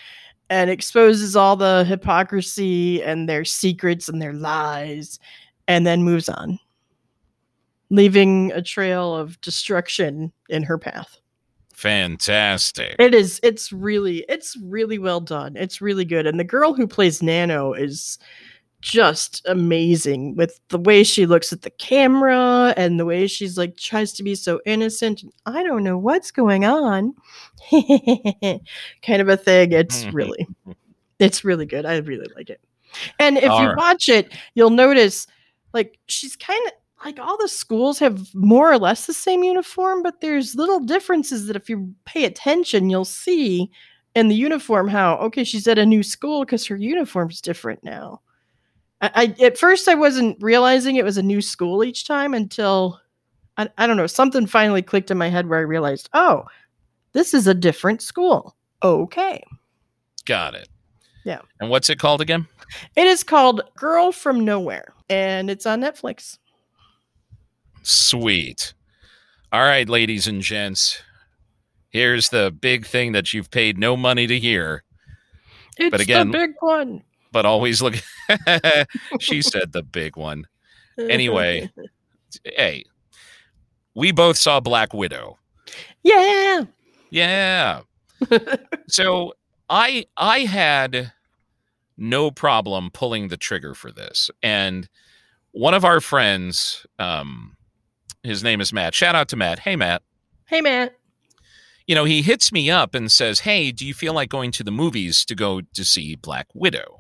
and 0.51 0.70
exposes 0.70 1.37
all 1.37 1.55
the 1.55 1.85
hypocrisy 1.85 3.03
and 3.03 3.29
their 3.29 3.44
secrets 3.44 4.09
and 4.09 4.20
their 4.20 4.33
lies 4.33 5.20
and 5.68 5.87
then 5.87 6.03
moves 6.03 6.29
on. 6.29 6.59
Leaving 7.90 8.51
a 8.53 8.61
trail 8.61 9.14
of 9.14 9.40
destruction 9.40 10.33
in 10.48 10.62
her 10.62 10.77
path. 10.77 11.18
Fantastic. 11.72 12.96
It 12.98 13.14
is 13.14 13.38
it's 13.42 13.72
really 13.72 14.24
it's 14.29 14.57
really 14.64 14.98
well 14.98 15.20
done. 15.20 15.57
It's 15.57 15.81
really 15.81 16.05
good. 16.05 16.27
And 16.27 16.38
the 16.38 16.44
girl 16.44 16.74
who 16.74 16.88
plays 16.88 17.22
Nano 17.22 17.72
is 17.72 18.18
just 18.80 19.42
amazing 19.46 20.36
with 20.36 20.60
the 20.68 20.78
way 20.78 21.02
she 21.02 21.26
looks 21.26 21.52
at 21.52 21.62
the 21.62 21.70
camera 21.70 22.72
and 22.76 22.98
the 22.98 23.04
way 23.04 23.26
she's 23.26 23.58
like 23.58 23.76
tries 23.76 24.12
to 24.14 24.22
be 24.22 24.34
so 24.34 24.60
innocent. 24.66 25.24
I 25.46 25.62
don't 25.64 25.82
know 25.84 25.98
what's 25.98 26.30
going 26.30 26.64
on. 26.64 27.14
kind 27.70 29.22
of 29.22 29.28
a 29.28 29.36
thing. 29.36 29.72
It's 29.72 30.04
Mhm. 30.04 30.12
really 30.14 30.46
it's 31.18 31.44
really 31.44 31.66
good. 31.66 31.86
I 31.86 31.96
really 31.98 32.28
like 32.36 32.50
it. 32.50 32.60
And 33.18 33.38
if 33.38 33.44
you 33.44 33.50
Alright. 33.50 33.76
watch 33.76 34.08
it, 34.08 34.32
you'll 34.54 34.70
notice 34.70 35.26
like 35.74 35.98
she's 36.08 36.36
kind 36.36 36.60
of 36.66 36.72
like 37.04 37.18
all 37.20 37.36
the 37.38 37.48
schools 37.48 37.98
have 38.00 38.34
more 38.34 38.72
or 38.72 38.78
less 38.78 39.06
the 39.06 39.14
same 39.14 39.44
uniform, 39.44 40.02
but 40.02 40.20
there's 40.20 40.54
little 40.56 40.80
differences 40.80 41.46
that 41.46 41.56
if 41.56 41.68
you 41.70 41.94
pay 42.06 42.24
attention, 42.24 42.90
you'll 42.90 43.04
see 43.04 43.70
in 44.14 44.28
the 44.28 44.34
uniform 44.36 44.88
how 44.88 45.16
okay, 45.18 45.44
she's 45.44 45.68
at 45.68 45.78
a 45.78 45.86
new 45.86 46.02
school 46.02 46.44
because 46.44 46.66
her 46.66 46.76
uniform's 46.76 47.40
different 47.40 47.82
now. 47.84 48.20
I, 49.00 49.11
I 49.38 49.44
at 49.44 49.58
first 49.58 49.88
I 49.88 49.94
wasn't 49.94 50.37
realizing 50.42 50.96
it 50.96 51.04
was 51.04 51.18
a 51.18 51.22
new 51.22 51.40
school 51.40 51.84
each 51.84 52.06
time 52.06 52.34
until 52.34 53.00
I, 53.56 53.68
I 53.78 53.87
don't 53.87 53.96
know 53.96 54.06
something 54.06 54.46
finally 54.46 54.82
clicked 54.82 55.11
in 55.11 55.18
my 55.18 55.28
head 55.28 55.48
where 55.48 55.58
I 55.58 55.62
realized 55.62 56.08
oh 56.14 56.44
this 57.12 57.32
is 57.34 57.46
a 57.46 57.54
different 57.54 58.02
school. 58.02 58.54
Okay, 58.82 59.42
Got 60.24 60.54
it. 60.54 60.68
Yeah. 61.24 61.40
And 61.61 61.68
what's 61.70 61.90
it 61.90 61.98
called 61.98 62.20
again? 62.20 62.46
it 62.96 63.06
is 63.06 63.22
called 63.24 63.62
Girl 63.76 64.12
from 64.12 64.44
Nowhere 64.44 64.94
and 65.08 65.48
it's 65.50 65.66
on 65.66 65.80
Netflix. 65.80 66.38
Sweet. 67.82 68.74
All 69.52 69.62
right, 69.62 69.88
ladies 69.88 70.26
and 70.26 70.42
gents. 70.42 71.00
Here's 71.90 72.28
the 72.28 72.50
big 72.50 72.87
thing 72.87 73.12
that 73.12 73.32
you've 73.32 73.50
paid 73.50 73.78
no 73.78 73.96
money 73.96 74.26
to 74.26 74.38
hear, 74.38 74.84
It's 75.78 76.02
again- 76.02 76.30
the 76.30 76.38
big 76.38 76.50
one. 76.61 77.02
but 77.32 77.46
always 77.46 77.80
look. 77.80 77.94
she 79.20 79.42
said 79.42 79.72
the 79.72 79.82
big 79.82 80.16
one. 80.16 80.46
Anyway. 80.98 81.70
Hey, 82.44 82.84
we 83.94 84.12
both 84.12 84.36
saw 84.36 84.60
Black 84.60 84.92
Widow. 84.92 85.38
yeah. 86.02 86.64
Yeah. 87.10 87.80
so 88.88 89.32
I 89.70 90.04
I 90.18 90.40
had 90.40 91.12
no 91.96 92.30
problem 92.30 92.90
pulling 92.92 93.28
the 93.28 93.38
trigger 93.38 93.72
for 93.74 93.90
this, 93.90 94.30
and 94.42 94.90
one 95.52 95.72
of 95.72 95.86
our 95.86 96.02
friends, 96.02 96.86
um, 96.98 97.56
his 98.22 98.44
name 98.44 98.60
is 98.60 98.74
Matt. 98.74 98.94
Shout 98.94 99.14
out 99.14 99.28
to 99.30 99.36
Matt. 99.36 99.60
Hey, 99.60 99.74
Matt. 99.74 100.02
hey 100.44 100.60
Matt. 100.60 100.94
you 101.86 101.94
know, 101.94 102.04
he 102.04 102.20
hits 102.20 102.52
me 102.52 102.70
up 102.70 102.94
and 102.94 103.10
says, 103.10 103.40
Hey, 103.40 103.72
do 103.72 103.86
you 103.86 103.94
feel 103.94 104.12
like 104.12 104.28
going 104.28 104.52
to 104.52 104.62
the 104.62 104.70
movies 104.70 105.24
to 105.24 105.34
go 105.34 105.62
to 105.62 105.84
see 105.84 106.14
Black 106.14 106.46
Widow? 106.54 106.97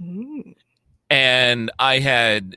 Mm. 0.00 0.54
And 1.10 1.70
I 1.78 2.00
had, 2.00 2.56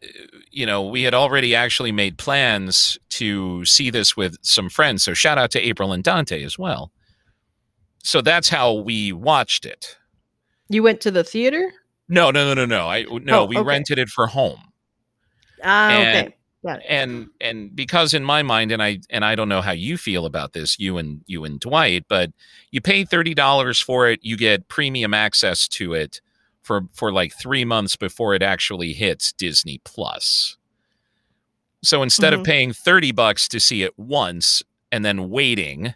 you 0.52 0.66
know, 0.66 0.86
we 0.86 1.04
had 1.04 1.14
already 1.14 1.56
actually 1.56 1.92
made 1.94 2.18
plans 2.18 2.98
to 3.12 3.64
see 3.66 3.90
this 3.90 4.18
with 4.18 4.36
some 4.42 4.70
friends. 4.70 5.04
So 5.04 5.14
shout 5.14 5.38
out 5.38 5.52
to 5.52 5.60
April 5.60 5.94
and 5.94 6.04
Dante 6.04 6.44
as 6.44 6.60
well. 6.60 6.92
So 8.04 8.22
that's 8.22 8.50
how 8.50 8.74
we 8.74 9.14
watched 9.14 9.66
it. 9.66 9.98
You 10.70 10.84
went 10.84 11.00
to 11.02 11.12
the 11.12 11.24
theater? 11.24 11.72
No, 12.10 12.30
no, 12.32 12.44
no, 12.46 12.54
no, 12.54 12.66
no. 12.66 12.90
I 12.90 13.04
no, 13.04 13.42
Oh, 13.42 13.46
we 13.46 13.58
okay. 13.58 13.66
rented 13.66 14.00
it 14.00 14.10
for 14.10 14.28
home. 14.28 14.60
Ah, 15.64 15.90
And- 15.92 16.28
okay. 16.28 16.36
Got 16.64 16.78
it. 16.82 16.86
and 16.90 17.28
and 17.40 17.76
because 17.76 18.14
in 18.14 18.24
my 18.24 18.44
mind 18.44 18.72
and 18.72 18.84
i 18.84 19.00
and 19.10 19.26
i 19.26 19.34
don't 19.34 19.50
know 19.50 19.62
how 19.62 19.72
you 19.72 19.98
feel 19.98 20.28
about 20.28 20.54
this 20.54 20.78
you 20.78 21.00
and 21.00 21.22
you 21.26 21.44
and 21.44 21.60
dwight 21.60 22.06
but 22.08 22.30
you 22.70 22.80
pay 22.82 23.04
$30 23.04 23.82
for 23.84 24.08
it 24.08 24.20
you 24.22 24.38
get 24.38 24.68
premium 24.68 25.12
access 25.12 25.68
to 25.70 25.96
it 25.96 26.22
for 26.62 26.82
for 26.94 27.12
like 27.12 27.34
three 27.34 27.66
months 27.66 27.96
before 27.96 28.34
it 28.36 28.42
actually 28.44 28.94
hits 28.94 29.32
disney 29.34 29.80
plus 29.84 30.58
so 31.84 32.04
instead 32.04 32.34
of 32.34 32.42
Mhm. 32.42 32.46
paying 32.46 32.74
30 32.74 33.12
bucks 33.12 33.48
to 33.48 33.60
see 33.60 33.82
it 33.84 33.98
once 33.98 34.62
and 34.92 35.04
then 35.04 35.30
waiting 35.30 35.94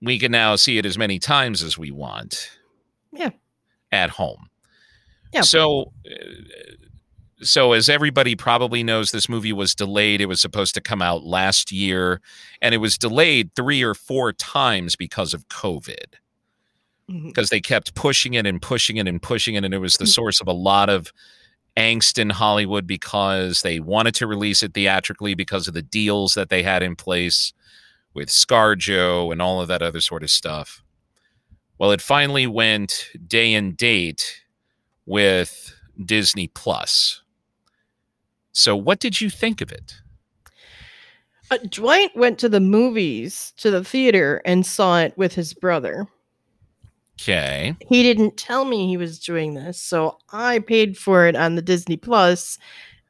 we 0.00 0.18
can 0.18 0.32
now 0.32 0.56
see 0.56 0.78
it 0.78 0.84
as 0.86 0.98
many 0.98 1.20
times 1.20 1.62
as 1.62 1.78
we 1.78 1.92
want. 1.92 2.50
Yeah. 3.12 3.30
At 3.92 4.10
home. 4.10 4.48
Yeah. 5.32 5.42
So, 5.42 5.92
uh, 6.04 6.14
so 7.44 7.70
as 7.72 7.88
everybody 7.88 8.34
probably 8.34 8.82
knows, 8.82 9.12
this 9.12 9.28
movie 9.28 9.52
was 9.52 9.76
delayed. 9.76 10.20
It 10.20 10.26
was 10.26 10.40
supposed 10.40 10.74
to 10.74 10.80
come 10.80 11.02
out 11.02 11.22
last 11.22 11.70
year, 11.70 12.20
and 12.60 12.74
it 12.74 12.78
was 12.78 12.98
delayed 12.98 13.54
three 13.54 13.80
or 13.84 13.94
four 13.94 14.32
times 14.32 14.96
because 14.96 15.32
of 15.34 15.46
COVID. 15.48 16.14
Because 17.26 17.50
they 17.50 17.60
kept 17.60 17.94
pushing 17.94 18.34
it 18.34 18.46
and 18.46 18.60
pushing 18.60 18.96
it 18.96 19.06
and 19.08 19.20
pushing 19.20 19.54
it, 19.54 19.64
and 19.64 19.74
it 19.74 19.78
was 19.78 19.96
the 19.96 20.04
Mm. 20.04 20.14
source 20.14 20.40
of 20.40 20.46
a 20.48 20.52
lot 20.52 20.88
of 20.88 21.12
angst 21.76 22.18
in 22.18 22.30
Hollywood 22.30 22.86
because 22.86 23.62
they 23.62 23.80
wanted 23.80 24.14
to 24.16 24.26
release 24.26 24.62
it 24.62 24.74
theatrically 24.74 25.34
because 25.34 25.66
of 25.68 25.74
the 25.74 25.82
deals 25.82 26.34
that 26.34 26.48
they 26.50 26.62
had 26.62 26.82
in 26.82 26.96
place 26.96 27.52
with 28.14 28.28
ScarJo 28.28 29.32
and 29.32 29.40
all 29.40 29.60
of 29.60 29.68
that 29.68 29.80
other 29.82 30.00
sort 30.00 30.22
of 30.22 30.30
stuff. 30.30 30.82
Well, 31.78 31.90
it 31.90 32.02
finally 32.02 32.46
went 32.46 33.08
day 33.26 33.54
and 33.54 33.76
date 33.76 34.42
with 35.06 35.74
Disney 36.04 36.46
Plus. 36.48 37.22
So, 38.52 38.76
what 38.76 39.00
did 39.00 39.20
you 39.20 39.30
think 39.30 39.60
of 39.62 39.72
it? 39.72 39.94
Uh, 41.50 41.58
Dwight 41.68 42.14
went 42.16 42.38
to 42.40 42.48
the 42.48 42.60
movies, 42.60 43.52
to 43.56 43.70
the 43.70 43.82
theater, 43.82 44.40
and 44.44 44.64
saw 44.66 45.00
it 45.00 45.16
with 45.16 45.34
his 45.34 45.54
brother. 45.54 46.06
Okay. 47.20 47.76
He 47.88 48.02
didn't 48.02 48.36
tell 48.36 48.64
me 48.64 48.88
he 48.88 48.96
was 48.96 49.18
doing 49.18 49.54
this, 49.54 49.80
so 49.80 50.18
I 50.32 50.58
paid 50.58 50.96
for 50.98 51.26
it 51.26 51.36
on 51.36 51.54
the 51.54 51.62
Disney 51.62 51.96
Plus 51.96 52.58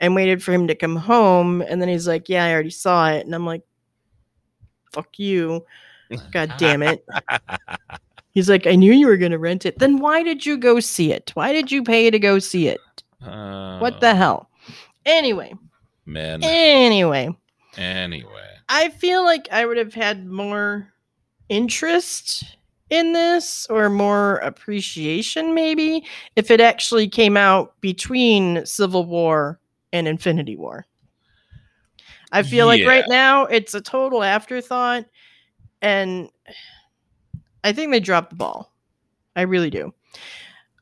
and 0.01 0.15
waited 0.15 0.43
for 0.43 0.53
him 0.53 0.67
to 0.67 0.75
come 0.75 0.97
home. 0.97 1.62
And 1.62 1.81
then 1.81 1.88
he's 1.88 2.07
like, 2.09 2.29
Yeah, 2.29 2.45
I 2.45 2.53
already 2.53 2.71
saw 2.71 3.11
it. 3.11 3.25
And 3.25 3.35
I'm 3.35 3.47
like, 3.47 3.62
Fuck 4.93 5.19
you. 5.19 5.65
God 6.33 6.53
damn 6.59 6.83
it. 6.83 7.07
He's 8.35 8.49
like, 8.51 8.67
I 8.67 8.77
knew 8.77 8.93
you 8.93 9.07
were 9.07 9.17
going 9.19 9.33
to 9.33 9.38
rent 9.38 9.65
it. 9.67 9.79
Then 9.79 9.99
why 9.99 10.23
did 10.23 10.45
you 10.45 10.57
go 10.59 10.81
see 10.81 11.12
it? 11.12 11.31
Why 11.35 11.53
did 11.53 11.71
you 11.71 11.83
pay 11.83 12.11
to 12.11 12.19
go 12.19 12.38
see 12.38 12.69
it? 12.69 12.81
Uh, 13.23 13.79
What 13.79 14.01
the 14.01 14.15
hell? 14.15 14.51
Anyway, 15.07 15.55
man? 16.07 16.41
anyway, 16.43 17.35
Anyway, 17.77 18.49
I 18.69 18.88
feel 18.91 19.23
like 19.25 19.49
I 19.51 19.65
would 19.67 19.77
have 19.79 19.95
had 19.95 20.27
more 20.27 20.93
interest 21.49 22.57
in 22.92 23.14
this 23.14 23.66
or 23.70 23.88
more 23.88 24.37
appreciation, 24.37 25.55
maybe, 25.55 26.05
if 26.37 26.50
it 26.50 26.61
actually 26.61 27.09
came 27.09 27.38
out 27.38 27.81
between 27.81 28.64
Civil 28.66 29.07
War 29.07 29.59
and 29.94 30.07
Infinity 30.07 30.57
War. 30.57 30.87
I 32.33 32.42
feel 32.42 32.66
like 32.66 32.87
right 32.87 33.05
now 33.09 33.46
it's 33.46 33.74
a 33.74 33.81
total 33.81 34.22
afterthought, 34.22 35.07
and 35.81 36.28
I 37.64 37.72
think 37.72 37.92
they 37.92 38.00
dropped 38.00 38.31
the 38.31 38.37
ball. 38.37 38.72
I 39.37 39.42
really 39.42 39.70
do. 39.70 39.94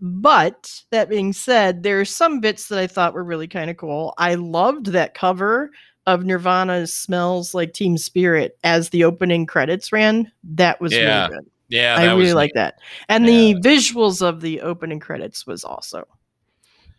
But 0.00 0.82
that 0.90 1.08
being 1.08 1.32
said, 1.32 1.82
there 1.82 2.00
are 2.00 2.04
some 2.04 2.40
bits 2.40 2.68
that 2.68 2.78
I 2.78 2.86
thought 2.88 3.14
were 3.14 3.22
really 3.22 3.48
kind 3.48 3.70
of 3.70 3.76
cool. 3.76 4.14
I 4.18 4.34
loved 4.34 4.86
that 4.86 5.14
cover 5.14 5.70
of 6.06 6.24
Nirvana's 6.24 6.92
"Smells 6.92 7.54
Like 7.54 7.72
Teen 7.72 7.98
Spirit" 7.98 8.58
as 8.64 8.88
the 8.88 9.04
opening 9.04 9.46
credits 9.46 9.92
ran. 9.92 10.32
That 10.42 10.80
was 10.80 10.92
Yeah, 10.92 11.26
really 11.28 11.36
good. 11.36 11.50
Yeah, 11.70 11.96
I 11.98 12.14
really 12.14 12.34
like 12.34 12.52
that, 12.54 12.74
and 13.08 13.26
the 13.26 13.54
visuals 13.54 14.20
of 14.20 14.40
the 14.40 14.60
opening 14.60 15.00
credits 15.00 15.46
was 15.46 15.64
also 15.64 16.06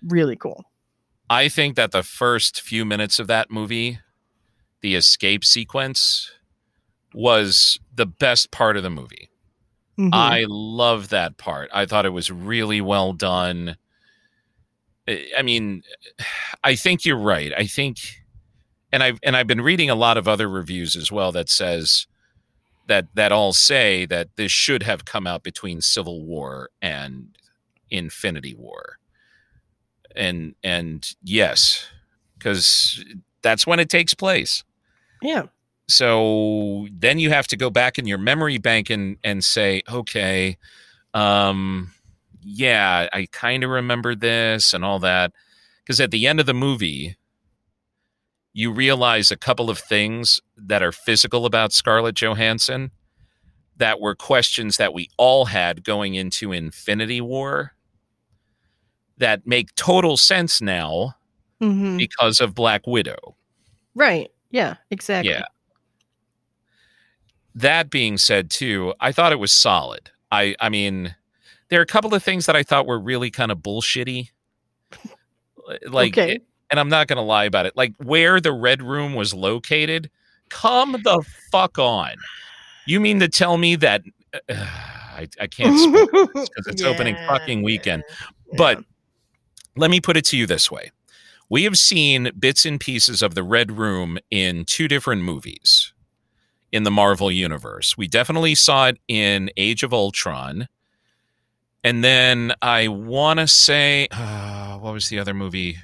really 0.08 0.36
cool. 0.36 0.66
I 1.30 1.48
think 1.48 1.76
that 1.76 1.92
the 1.92 2.04
first 2.04 2.62
few 2.62 2.84
minutes 2.86 3.20
of 3.20 3.28
that 3.28 3.52
movie, 3.52 4.00
the 4.82 4.96
escape 4.96 5.46
sequence, 5.46 6.32
was 7.14 7.80
the 7.94 8.06
best 8.06 8.52
part 8.52 8.76
of 8.78 8.84
the 8.84 8.90
movie. 8.90 9.30
Mhm. 10.00 10.10
I 10.14 10.46
love 10.48 11.10
that 11.10 11.38
part. 11.38 11.70
I 11.74 11.86
thought 11.86 12.06
it 12.06 12.10
was 12.10 12.32
really 12.32 12.82
well 12.82 13.14
done. 13.14 13.78
I 15.08 15.28
I 15.38 15.42
mean, 15.42 15.84
I 16.64 16.76
think 16.76 17.06
you're 17.06 17.18
right. 17.18 17.54
I 17.56 17.66
think, 17.66 17.98
and 18.92 19.04
I've 19.04 19.20
and 19.24 19.36
I've 19.36 19.48
been 19.48 19.62
reading 19.62 19.90
a 19.90 19.96
lot 19.96 20.18
of 20.18 20.28
other 20.28 20.50
reviews 20.50 20.96
as 20.96 21.12
well 21.12 21.32
that 21.34 21.50
says 21.50 22.08
that 22.92 23.08
that 23.16 23.32
all 23.32 23.54
say 23.54 24.06
that 24.06 24.36
this 24.36 24.52
should 24.52 24.84
have 24.84 25.06
come 25.06 25.26
out 25.26 25.44
between 25.44 25.82
Civil 25.82 26.24
War 26.24 26.70
and 26.82 27.30
Infinity 27.90 28.54
War, 28.54 28.98
and 30.16 30.56
and 30.64 31.10
yes, 31.24 31.88
because 32.38 33.04
that's 33.42 33.66
when 33.66 33.80
it 33.80 33.90
takes 33.90 34.14
place. 34.14 34.64
Yeah, 35.22 35.44
so 35.92 36.88
then 36.92 37.20
you 37.20 37.30
have 37.30 37.48
to 37.48 37.58
go 37.58 37.70
back 37.70 38.00
in 38.00 38.08
your 38.08 38.18
memory 38.18 38.58
bank 38.58 38.90
and 38.90 39.18
and 39.24 39.44
say 39.44 39.82
okay 39.92 40.58
um 41.14 41.92
yeah 42.42 43.08
i 43.12 43.28
kind 43.32 43.64
of 43.64 43.70
remember 43.70 44.16
this 44.16 44.74
and 44.74 44.86
all 44.86 45.00
that. 45.00 45.32
Because 45.84 46.00
at 46.00 46.12
the 46.12 46.28
end 46.28 46.40
of 46.40 46.46
the 46.46 46.54
movie 46.54 47.18
you 48.54 48.72
realize 48.72 49.32
a 49.32 49.38
couple 49.38 49.70
of 49.70 49.78
things 49.80 50.40
that 50.58 50.84
are 50.84 50.92
physical 50.92 51.46
about 51.46 51.72
scarlett 51.74 52.16
johansson 52.16 52.92
that 53.78 54.00
were 54.00 54.14
questions 54.16 54.78
that 54.78 54.94
we 54.94 55.10
all 55.18 55.46
had 55.46 55.84
going 55.84 56.16
into 56.16 56.52
infinity 56.52 57.22
war 57.22 57.74
that 59.18 59.46
make 59.48 59.74
total 59.76 60.18
sense 60.18 60.62
now 60.62 61.16
Mhm. 61.62 61.98
because 61.98 62.40
of 62.40 62.54
black 62.56 62.86
widow 62.88 63.36
right. 63.96 64.32
Yeah, 64.50 64.76
exactly. 64.90 65.32
Yeah. 65.32 65.44
that 67.56 67.90
being 67.90 68.18
said 68.18 68.50
too 68.50 68.94
i 69.00 69.12
thought 69.12 69.32
it 69.32 69.40
was 69.40 69.52
solid 69.52 70.10
i 70.32 70.56
i 70.60 70.70
mean 70.70 71.16
there 71.70 71.80
are 71.80 71.84
a 71.84 71.88
couple 71.88 72.14
of 72.14 72.24
things 72.24 72.46
that 72.46 72.56
i 72.56 72.64
thought 72.64 72.86
were 72.88 73.00
really 73.00 73.30
kind 73.30 73.52
of 73.52 73.60
bullshitty 73.60 74.30
like 75.88 76.18
okay. 76.18 76.40
And 76.72 76.80
i'm 76.80 76.90
not 76.90 77.08
gonna 77.08 77.22
lie 77.22 77.46
about 77.46 77.66
it 77.66 77.76
like 77.76 77.94
where 77.98 78.40
the 78.40 78.52
red 78.52 78.82
room 78.82 79.14
was 79.14 79.34
located 79.34 80.10
come 80.52 80.92
the 81.04 81.26
fuck 81.52 81.80
on. 81.80 82.14
You 82.86 83.00
mean 83.00 83.20
to 83.22 83.28
tell 83.28 83.58
me 83.58 83.76
that 83.78 84.04
I, 84.50 85.28
I 85.40 85.48
can't 85.48 85.94
because 86.34 86.68
it's 86.68 86.84
opening 86.84 87.16
fucking 87.28 87.64
weekend 87.64 88.04
yeah. 88.10 88.56
but 88.58 88.84
let 89.76 89.90
me 89.90 90.00
put 90.00 90.18
it 90.18 90.26
to 90.26 90.38
you 90.38 90.46
this 90.46 90.70
way. 90.70 90.92
We 91.50 91.64
have 91.64 91.78
seen 91.78 92.32
bits 92.38 92.66
and 92.66 92.80
pieces 92.80 93.22
of 93.22 93.36
the 93.36 93.44
red 93.44 93.78
room 93.78 94.20
in 94.30 94.66
two 94.66 94.88
different 94.88 95.24
movies 95.24 95.94
in 96.72 96.84
the 96.84 96.92
marvel 96.92 97.32
universe. 97.32 97.98
We 97.98 98.08
definitely 98.08 98.56
saw 98.56 98.88
it 98.88 98.98
in 99.08 99.50
age 99.58 99.84
of 99.84 99.94
ultron 99.94 100.68
and 101.84 102.04
then 102.04 102.54
i 102.62 102.88
want 102.88 103.40
to 103.40 103.48
say 103.48 104.08
uh, 104.12 104.78
what 104.78 104.94
was 104.94 105.10
the 105.10 105.18
other 105.18 105.34
movie 105.34 105.78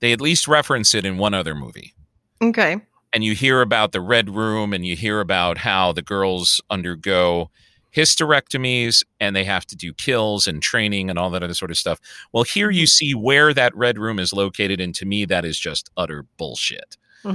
they 0.00 0.12
at 0.12 0.20
least 0.20 0.48
reference 0.48 0.94
it 0.94 1.04
in 1.04 1.18
one 1.18 1.34
other 1.34 1.54
movie 1.54 1.94
okay. 2.42 2.76
and 3.12 3.24
you 3.24 3.34
hear 3.34 3.60
about 3.60 3.92
the 3.92 4.00
red 4.00 4.30
room 4.30 4.72
and 4.72 4.86
you 4.86 4.96
hear 4.96 5.20
about 5.20 5.58
how 5.58 5.92
the 5.92 6.02
girls 6.02 6.60
undergo 6.70 7.50
hysterectomies 7.96 9.02
and 9.20 9.34
they 9.34 9.44
have 9.44 9.64
to 9.66 9.74
do 9.74 9.94
kills 9.94 10.46
and 10.46 10.62
training 10.62 11.08
and 11.08 11.18
all 11.18 11.30
that 11.30 11.42
other 11.42 11.54
sort 11.54 11.70
of 11.70 11.78
stuff. 11.78 11.98
Well, 12.30 12.44
here 12.44 12.70
you 12.70 12.82
mm-hmm. 12.82 12.88
see 12.88 13.14
where 13.14 13.54
that 13.54 13.74
red 13.74 13.98
room 13.98 14.18
is 14.18 14.34
located, 14.34 14.82
and 14.82 14.94
to 14.96 15.06
me, 15.06 15.24
that 15.24 15.46
is 15.46 15.58
just 15.58 15.90
utter 15.96 16.26
bullshit. 16.36 16.98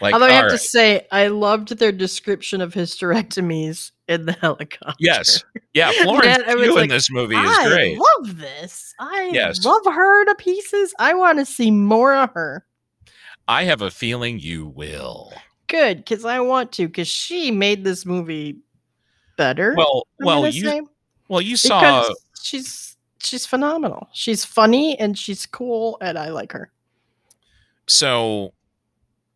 Like, 0.00 0.14
Although 0.14 0.26
I 0.26 0.32
have 0.32 0.44
all 0.44 0.50
to 0.50 0.58
say, 0.58 1.06
I 1.10 1.28
loved 1.28 1.76
their 1.78 1.92
description 1.92 2.60
of 2.60 2.72
hysterectomies 2.72 3.90
in 4.08 4.26
the 4.26 4.32
helicopter. 4.40 4.94
yes, 4.98 5.44
yeah, 5.74 5.92
Florence 6.02 6.42
Pugh 6.44 6.62
in 6.62 6.74
like, 6.74 6.90
this 6.90 7.10
movie 7.10 7.36
is 7.36 7.58
I 7.58 7.68
great. 7.68 7.96
I 7.96 8.00
love 8.00 8.38
this. 8.38 8.94
I 8.98 9.30
Yes. 9.32 9.64
love 9.64 9.82
her 9.84 10.24
to 10.24 10.34
pieces. 10.36 10.94
I 10.98 11.14
want 11.14 11.38
to 11.38 11.44
see 11.44 11.70
more 11.70 12.14
of 12.14 12.30
her. 12.32 12.64
I 13.46 13.64
have 13.64 13.82
a 13.82 13.90
feeling 13.90 14.38
you 14.40 14.66
will. 14.66 15.32
Good, 15.68 15.98
because 15.98 16.24
I 16.24 16.40
want 16.40 16.72
to, 16.72 16.86
because 16.86 17.08
she 17.08 17.50
made 17.50 17.84
this 17.84 18.04
movie 18.06 18.58
better. 19.36 19.74
Well, 19.76 20.06
well, 20.20 20.46
you 20.48 20.62
say, 20.68 20.80
well 21.28 21.40
you 21.42 21.56
saw 21.56 21.80
because 22.02 22.16
she's 22.42 22.96
she's 23.20 23.44
phenomenal. 23.46 24.08
She's 24.12 24.44
funny 24.44 24.98
and 24.98 25.18
she's 25.18 25.44
cool, 25.46 25.98
and 26.00 26.18
I 26.18 26.30
like 26.30 26.52
her. 26.52 26.72
so 27.86 28.52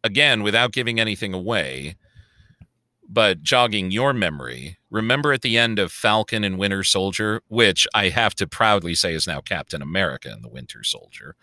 again 0.05 0.43
without 0.43 0.73
giving 0.73 0.99
anything 0.99 1.33
away 1.33 1.97
but 3.13 3.43
jogging 3.43 3.91
your 3.91 4.13
memory 4.13 4.79
remember 4.91 5.33
at 5.33 5.43
the 5.43 5.59
end 5.59 5.79
of 5.79 5.93
falcon 5.93 6.45
and 6.45 6.59
winter 6.59 6.83
soldier 6.83 7.43
which 7.49 7.87
i 7.95 8.09
have 8.09 8.35
to 8.35 8.47
proudly 8.47 8.95
say 8.95 9.13
is 9.15 9.27
now 9.27 9.41
captain 9.41 9.83
america 9.83 10.31
and 10.31 10.43
the 10.43 10.49
winter 10.49 10.83
soldier 10.83 11.37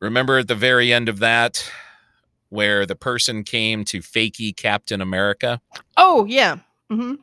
remember 0.00 0.38
at 0.38 0.48
the 0.48 0.54
very 0.54 0.92
end 0.92 1.08
of 1.08 1.18
that 1.18 1.70
where 2.48 2.84
the 2.86 2.96
person 2.96 3.44
came 3.44 3.84
to 3.84 4.00
fakey 4.00 4.56
captain 4.56 5.00
america 5.00 5.60
Oh 5.96 6.24
yeah, 6.26 6.58
hmm 6.90 7.14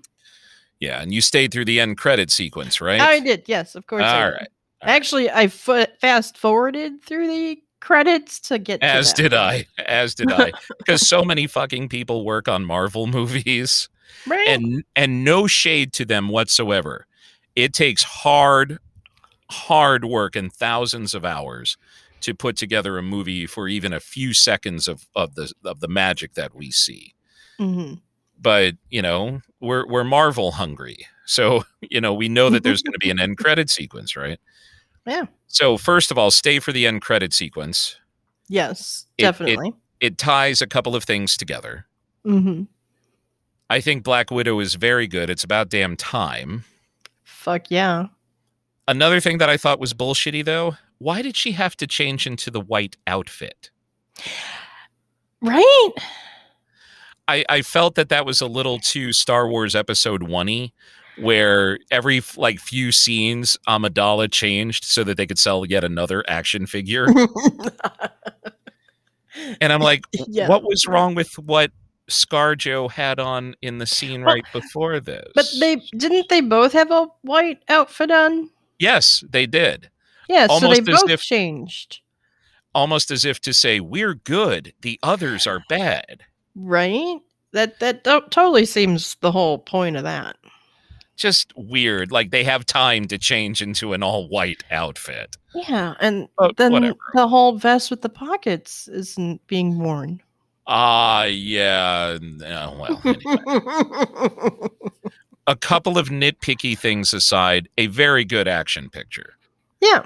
yeah 0.80 1.02
and 1.02 1.14
you 1.14 1.22
stayed 1.22 1.52
through 1.52 1.66
the 1.66 1.80
end 1.80 1.98
credit 1.98 2.32
sequence 2.32 2.80
right 2.82 3.02
I 3.02 3.20
did. 3.20 3.44
Yes, 3.48 3.76
of 3.76 3.86
course. 3.88 4.04
I 4.04 4.24
all 4.24 4.30
did. 4.32 4.36
right 4.38 4.50
Actually, 4.82 5.30
I 5.30 5.48
fo- 5.48 5.86
fast 6.00 6.38
forwarded 6.38 7.04
through 7.04 7.28
the 7.28 7.62
credits 7.80 8.40
to 8.42 8.60
get. 8.60 8.82
as 8.84 9.14
to 9.14 9.24
did 9.24 9.34
i 9.34 9.66
as 9.86 10.14
did 10.16 10.32
i 10.32 10.52
because 10.78 11.08
so 11.08 11.24
many 11.24 11.48
fucking 11.48 11.88
people 11.90 12.26
work 12.26 12.48
on 12.48 12.66
marvel 12.66 13.08
movies 13.08 13.90
Right. 14.28 14.48
and 14.48 14.84
and 14.96 15.24
no 15.24 15.46
shade 15.48 15.94
to 15.94 16.04
them 16.06 16.30
whatsoever. 16.30 17.06
It 17.56 17.74
takes 17.74 18.02
hard, 18.04 18.80
hard 19.52 20.04
work 20.04 20.36
and 20.36 20.52
thousands 20.52 21.14
of 21.14 21.24
hours 21.24 21.78
to 22.22 22.34
put 22.34 22.58
together 22.58 22.98
a 22.98 23.04
movie 23.04 23.46
for 23.46 23.68
even 23.68 23.94
a 23.94 24.00
few 24.00 24.34
seconds 24.34 24.88
of 24.88 25.08
of 25.16 25.36
the 25.36 25.52
of 25.64 25.80
the 25.80 25.88
magic 25.88 26.34
that 26.34 26.54
we 26.56 26.72
see. 26.72 27.14
hmm 27.60 27.94
But 28.42 28.76
you 28.90 29.02
know, 29.02 29.42
we're 29.62 29.88
we're 29.88 30.04
Marvel 30.04 30.52
hungry, 30.54 31.06
so 31.26 31.64
you 31.82 32.02
know 32.02 32.14
we 32.14 32.30
know 32.30 32.50
that 32.50 32.64
there's 32.64 32.82
going 32.82 32.94
to 32.94 33.00
be 33.00 33.12
an 33.12 33.20
end 33.20 33.38
credit 33.38 33.70
sequence, 33.70 34.16
right? 34.16 34.40
Yeah. 35.06 35.26
So 35.50 35.78
first 35.78 36.10
of 36.12 36.18
all, 36.18 36.32
stay 36.32 36.60
for 36.60 36.72
the 36.72 36.88
end 36.88 37.02
credit 37.02 37.34
sequence. 37.34 37.98
Yes, 38.48 39.06
It- 39.18 39.24
it- 39.24 39.26
definitely. 39.26 39.74
It 40.00 40.18
ties 40.18 40.62
a 40.62 40.68
couple 40.68 40.96
of 40.96 41.04
things 41.04 41.36
together. 41.36 41.86
hmm 42.24 42.64
I 43.70 43.82
think 43.82 44.04
Black 44.04 44.32
Widow 44.32 44.60
is 44.62 44.74
very 44.76 45.06
good. 45.08 45.30
It's 45.30 45.44
about 45.44 45.70
damn 45.70 45.96
time. 45.98 46.64
Fuck 47.24 47.70
yeah. 47.70 48.06
Another 48.88 49.20
thing 49.20 49.38
that 49.40 49.50
I 49.50 49.58
thought 49.58 49.80
was 49.80 49.94
bullshitty 49.94 50.44
though, 50.46 50.78
why 51.00 51.22
did 51.22 51.36
she 51.36 51.52
have 51.52 51.76
to 51.78 51.86
change 51.88 52.26
into 52.26 52.50
the 52.50 52.62
white 52.62 52.96
outfit? 53.06 53.70
Right? 55.42 55.90
I, 57.28 57.46
I 57.48 57.62
felt 57.62 57.96
that 57.96 58.10
that 58.10 58.26
was 58.26 58.42
a 58.42 58.48
little 58.48 58.80
too 58.80 59.14
Star 59.14 59.48
Wars 59.48 59.76
Episode 59.76 60.24
One 60.24 60.72
where 61.22 61.80
every 61.92 62.22
like 62.38 62.60
few 62.60 62.92
scenes 62.92 63.58
Amidala 63.68 64.32
changed 64.32 64.84
so 64.86 65.04
that 65.04 65.18
they 65.18 65.26
could 65.28 65.40
sell 65.40 65.66
yet 65.66 65.84
another 65.84 66.24
action 66.28 66.66
figure. 66.66 67.08
And 69.62 69.72
I'm 69.72 69.82
like, 69.82 70.04
Yeah. 70.28 70.48
what 70.50 70.64
was 70.64 70.86
wrong 70.88 71.16
with 71.16 71.32
what 71.40 71.72
ScarJo 72.10 72.90
had 72.92 73.20
on 73.20 73.56
in 73.62 73.78
the 73.78 73.86
scene 73.86 74.24
Well, 74.24 74.34
right 74.36 74.46
before 74.52 75.00
this? 75.00 75.32
but 75.36 75.46
they 75.60 75.78
didn't 75.96 76.30
they 76.30 76.42
both 76.42 76.74
have 76.74 76.92
a 76.92 77.08
white 77.22 77.60
outfit 77.70 78.12
on? 78.12 78.50
yes, 78.80 79.24
they 79.30 79.46
did. 79.46 79.90
Yeah, 80.28 80.48
so 80.48 80.54
Almost 80.54 80.86
they 80.86 80.92
as 80.94 81.02
both 81.02 81.10
if- 81.12 81.22
changed. 81.22 82.00
Almost 82.76 83.10
as 83.12 83.26
if 83.26 83.40
to 83.42 83.54
say, 83.54 83.80
we're 83.80 84.14
good, 84.14 84.74
the 84.82 85.00
others 85.02 85.48
are 85.48 85.64
bad. 85.70 86.24
Right? 86.56 87.18
That 87.52 87.80
that 87.80 88.04
totally 88.04 88.66
seems 88.66 89.16
the 89.22 89.32
whole 89.32 89.58
point 89.58 89.96
of 89.96 90.04
that. 90.04 90.36
Just 91.20 91.52
weird. 91.58 92.14
Like 92.14 92.32
they 92.32 92.46
have 92.46 92.66
time 92.66 93.06
to 93.10 93.18
change 93.18 93.62
into 93.62 93.92
an 93.92 94.02
all 94.02 94.30
white 94.30 94.64
outfit. 94.72 95.36
Yeah, 95.54 95.96
and 96.00 96.30
But 96.38 96.56
then 96.56 96.72
whatever. 96.72 96.96
the 97.14 97.28
whole 97.28 97.58
vest 97.58 97.92
with 97.92 98.02
the 98.02 98.08
pockets 98.10 98.88
isn't 98.88 99.46
being 99.48 99.78
worn. 99.80 100.22
Ah, 100.66 101.24
yeah. 101.26 102.18
uh, 102.22 102.74
well, 102.80 103.02
anyway. 103.06 104.70
a 105.48 105.56
couple 105.58 105.98
of 105.98 106.08
nitpicky 106.08 106.78
things 106.78 107.14
aside, 107.14 107.68
a 107.78 107.88
very 107.88 108.24
good 108.24 108.48
action 108.48 108.90
picture. 108.90 109.34
yeah, 109.82 110.06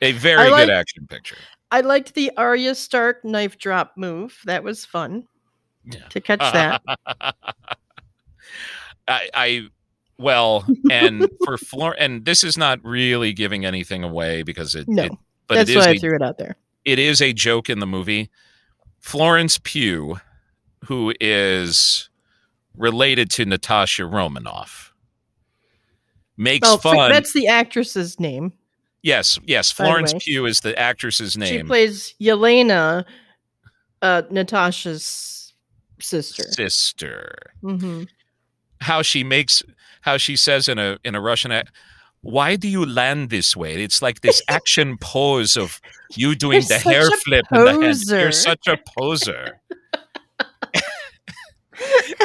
A 0.00 0.12
very 0.12 0.48
good 0.48 0.70
action 0.70 1.06
picture. 1.06 1.36
I 1.70 1.80
liked 1.82 2.14
the 2.14 2.30
Arya 2.38 2.74
Stark 2.76 3.24
knife 3.26 3.58
drop 3.58 3.92
move. 3.96 4.38
That 4.46 4.62
was 4.64 4.84
fun 4.86 5.26
Yeah. 5.84 6.06
to 6.08 6.20
catch 6.20 6.38
that. 6.38 6.80
I, 9.08 9.28
I 9.34 9.68
well, 10.18 10.64
and 10.90 11.28
for 11.44 11.58
Flor, 11.58 11.94
and 11.98 12.24
this 12.24 12.42
is 12.44 12.56
not 12.58 12.82
really 12.84 13.32
giving 13.32 13.64
anything 13.64 14.02
away 14.04 14.42
because 14.42 14.74
it, 14.74 14.88
No, 14.88 15.04
it 15.04 15.12
but 15.46 15.54
That's 15.56 15.70
it 15.70 15.76
is 15.76 15.84
why 15.84 15.90
I 15.90 15.94
a, 15.94 15.98
threw 15.98 16.14
it 16.16 16.22
out 16.22 16.38
there. 16.38 16.56
it 16.84 16.98
is 16.98 17.20
a 17.22 17.32
joke 17.32 17.68
in 17.70 17.78
the 17.80 17.86
movie. 17.86 18.30
Florence 18.98 19.58
Pugh, 19.62 20.16
who 20.84 21.14
is 21.20 22.08
related 22.76 23.30
to 23.30 23.44
Natasha 23.44 24.04
Romanoff, 24.06 24.92
makes 26.36 26.68
fun. 26.76 27.10
that's 27.10 27.32
the 27.32 27.46
actress's 27.46 28.18
name. 28.18 28.52
yes, 29.02 29.38
yes. 29.44 29.70
Florence. 29.70 30.12
Pugh 30.18 30.44
is 30.46 30.60
the 30.60 30.76
actress's 30.78 31.36
name. 31.36 31.60
She 31.60 31.62
plays 31.62 32.14
Yelena, 32.20 33.04
uh, 34.02 34.22
Natasha's 34.30 35.54
sister. 36.00 36.42
Sister. 36.50 37.34
hmm 37.62 38.02
How 38.80 39.02
she 39.02 39.22
makes, 39.24 39.62
how 40.06 40.16
she 40.16 40.36
says 40.36 40.68
in 40.68 40.78
a 40.78 40.98
in 41.04 41.14
a 41.14 41.20
Russian. 41.20 41.52
Why 42.22 42.56
do 42.56 42.66
you 42.66 42.84
land 42.86 43.28
this 43.30 43.54
way? 43.56 43.82
It's 43.84 44.00
like 44.02 44.22
this 44.22 44.42
action 44.48 44.96
pose 44.98 45.56
of 45.56 45.80
you 46.16 46.34
doing 46.34 46.62
You're 46.62 46.68
the 46.68 46.78
hair 46.78 47.10
flip 47.24 47.44
in 47.52 47.64
the 47.64 47.70
hand. 47.72 47.82
poser. 47.82 48.20
You're 48.20 48.32
such 48.32 48.66
a 48.66 48.78
poser. 48.98 49.60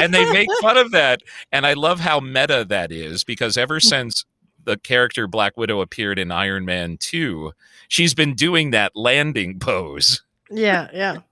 and 0.02 0.14
they 0.14 0.32
make 0.32 0.48
fun 0.62 0.78
of 0.78 0.92
that. 0.92 1.22
And 1.52 1.66
I 1.66 1.74
love 1.74 2.00
how 2.00 2.20
meta 2.20 2.66
that 2.70 2.92
is 2.92 3.24
because 3.24 3.58
ever 3.58 3.80
Mm. 3.80 3.84
since 3.84 4.26
the 4.64 4.78
character 4.78 5.28
Black 5.28 5.58
Widow 5.58 5.82
appeared 5.82 6.20
in 6.20 6.32
Iron 6.32 6.66
Man 6.66 6.98
2, 7.00 7.52
she's 7.88 8.14
been 8.14 8.36
doing 8.36 8.72
that 8.72 8.92
landing 8.96 9.60
pose. 9.60 10.24
Yeah, 10.50 10.90
yeah. 10.94 11.18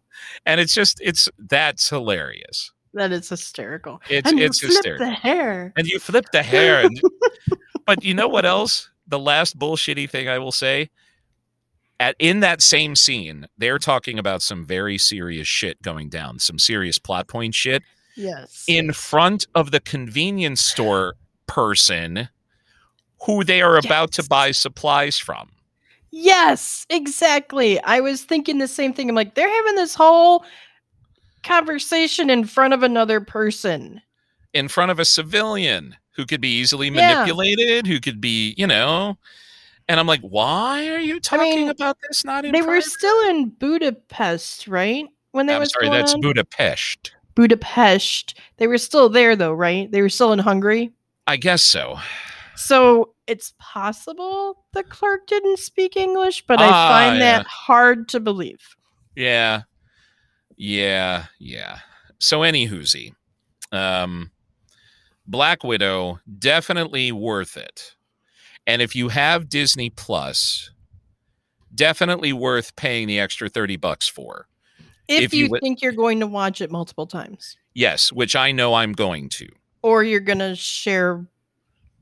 And 0.46 0.62
it's 0.62 0.74
just 0.74 1.00
it's 1.02 1.28
that's 1.38 1.90
hilarious. 1.90 2.72
That 2.94 3.12
is 3.12 3.30
hysterical. 3.30 4.02
It's 4.10 4.30
hysterical. 4.30 4.32
and 4.32 4.40
it's 4.40 4.62
you 4.62 4.70
flip 4.70 4.78
hysterical. 4.78 5.06
the 5.06 5.12
hair. 5.14 5.74
and 5.78 5.88
you 5.88 6.00
flip 6.00 6.26
the 6.34 6.44
hair 6.44 6.86
and, 6.86 7.02
but 7.86 8.04
you 8.04 8.14
know 8.14 8.28
what 8.28 8.46
else? 8.46 8.90
The 9.08 9.20
last 9.20 9.58
bullshitty 9.58 10.10
thing 10.10 10.28
I 10.28 10.40
will 10.40 10.52
say 10.52 10.90
at 12.00 12.16
in 12.20 12.40
that 12.40 12.62
same 12.62 12.96
scene, 12.96 13.48
they're 13.58 13.80
talking 13.80 14.18
about 14.18 14.42
some 14.42 14.66
very 14.66 14.98
serious 14.98 15.48
shit 15.48 15.82
going 15.82 16.10
down, 16.10 16.40
some 16.40 16.58
serious 16.58 16.98
plot 16.98 17.28
point 17.28 17.54
shit. 17.56 17.84
Yes. 18.16 18.66
in 18.68 18.92
front 18.92 19.48
of 19.56 19.72
the 19.72 19.80
convenience 19.80 20.60
store 20.60 21.16
person 21.48 22.28
who 23.26 23.46
they 23.46 23.62
are 23.62 23.78
about 23.78 24.12
to 24.14 24.24
buy 24.24 24.52
supplies 24.52 25.18
from. 25.18 25.52
Yes, 26.12 26.86
exactly. 26.90 27.82
I 27.84 28.02
was 28.02 28.24
thinking 28.24 28.58
the 28.58 28.68
same 28.68 28.94
thing. 28.94 29.08
I'm 29.08 29.16
like, 29.16 29.36
they're 29.36 29.48
having 29.48 29.76
this 29.76 29.96
whole 29.96 30.44
conversation 31.50 32.30
in 32.30 32.46
front 32.46 32.74
of 32.74 32.84
another 32.84 33.20
person. 33.20 34.02
In 34.54 34.68
front 34.68 34.92
of 34.92 35.00
a 35.00 35.06
civilian 35.06 35.96
who 36.12 36.26
could 36.26 36.42
be 36.42 36.60
easily 36.60 36.88
Yeah. 36.88 37.24
manipulated, 37.24 37.88
who 37.88 38.00
could 38.00 38.22
be, 38.22 38.54
you 38.58 38.68
know. 38.68 39.18
And 39.88 40.00
I'm 40.00 40.08
like, 40.08 40.22
why 40.22 40.88
are 40.90 41.00
you 41.00 41.20
talking 41.20 41.62
mean, 41.62 41.70
about 41.70 41.98
this? 42.08 42.24
Not 42.24 42.46
in 42.46 42.52
They 42.52 42.62
were 42.62 42.82
still 42.82 43.30
in 43.30 43.50
Budapest, 43.50 44.68
right? 44.68 45.08
When 45.32 45.48
that 45.48 45.56
I'm 45.56 45.60
was 45.62 45.72
sorry, 45.72 45.90
that's 45.90 46.14
on? 46.14 46.22
Budapest. 46.22 47.16
Budapest. 47.36 48.38
They 48.58 48.68
were 48.68 48.78
still 48.78 49.10
there 49.10 49.36
though, 49.36 49.54
right? 49.54 49.92
They 49.92 50.02
were 50.02 50.10
still 50.10 50.34
in 50.34 50.40
Hungary. 50.40 50.92
I 51.26 51.38
guess 51.38 51.64
so. 51.64 51.98
So 52.56 53.14
it's 53.26 53.54
possible 53.60 54.66
the 54.74 54.84
clerk 54.84 55.26
didn't 55.28 55.60
speak 55.60 55.96
English, 55.96 56.44
but 56.46 56.60
Ah, 56.60 56.64
I 56.64 57.08
find 57.08 57.20
yeah. 57.20 57.38
that 57.38 57.48
hard 57.48 58.10
to 58.10 58.20
believe. 58.20 58.76
Yeah. 59.16 59.62
Yeah. 60.60 61.26
Yeah. 61.40 61.80
So 62.20 62.44
any 62.44 62.68
whoozy. 62.68 63.14
Um 63.72 64.30
Black 65.26 65.64
Widow, 65.64 66.20
definitely 66.40 67.12
worth 67.12 67.56
it. 67.56 67.96
And 68.66 68.82
if 68.82 68.96
you 68.96 69.10
have 69.10 69.48
Disney 69.48 69.90
Plus, 69.92 70.72
definitely 71.74 72.34
worth 72.34 72.76
paying 72.76 73.08
the 73.08 73.20
extra 73.20 73.48
30 73.48 73.78
bucks 73.78 74.08
for. 74.08 74.48
If, 75.08 75.26
If 75.26 75.34
you, 75.34 75.42
you 75.42 75.46
wi- 75.46 75.60
think 75.60 75.82
you're 75.82 75.92
going 75.92 76.20
to 76.20 76.28
watch 76.28 76.62
it 76.62 76.72
multiple 76.72 77.08
times. 77.08 77.58
Yes, 77.74 78.12
which 78.12 78.36
I 78.36 78.52
know 78.52 78.74
I'm 78.74 78.94
going 78.94 79.30
to. 79.30 79.48
Or 79.82 80.04
you're 80.04 80.20
gonna 80.20 80.56
share 80.56 81.26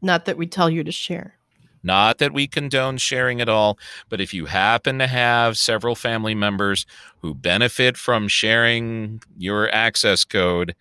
not 0.01 0.25
that 0.25 0.37
we 0.37 0.47
tell 0.47 0.69
you 0.69 0.83
to 0.83 0.91
share. 0.91 1.35
Not 1.83 2.17
that 2.17 2.33
we 2.33 2.47
condone 2.47 2.97
sharing 2.97 3.39
at 3.39 3.49
all, 3.49 3.77
but 4.09 4.19
if 4.19 4.33
you 4.33 4.45
happen 4.45 4.99
to 4.99 5.07
have 5.07 5.57
several 5.57 5.95
family 5.95 6.35
members 6.35 6.85
who 7.21 7.33
benefit 7.33 7.97
from 7.97 8.27
sharing 8.27 9.21
your 9.37 9.69
access 9.73 10.23
code 10.25 10.75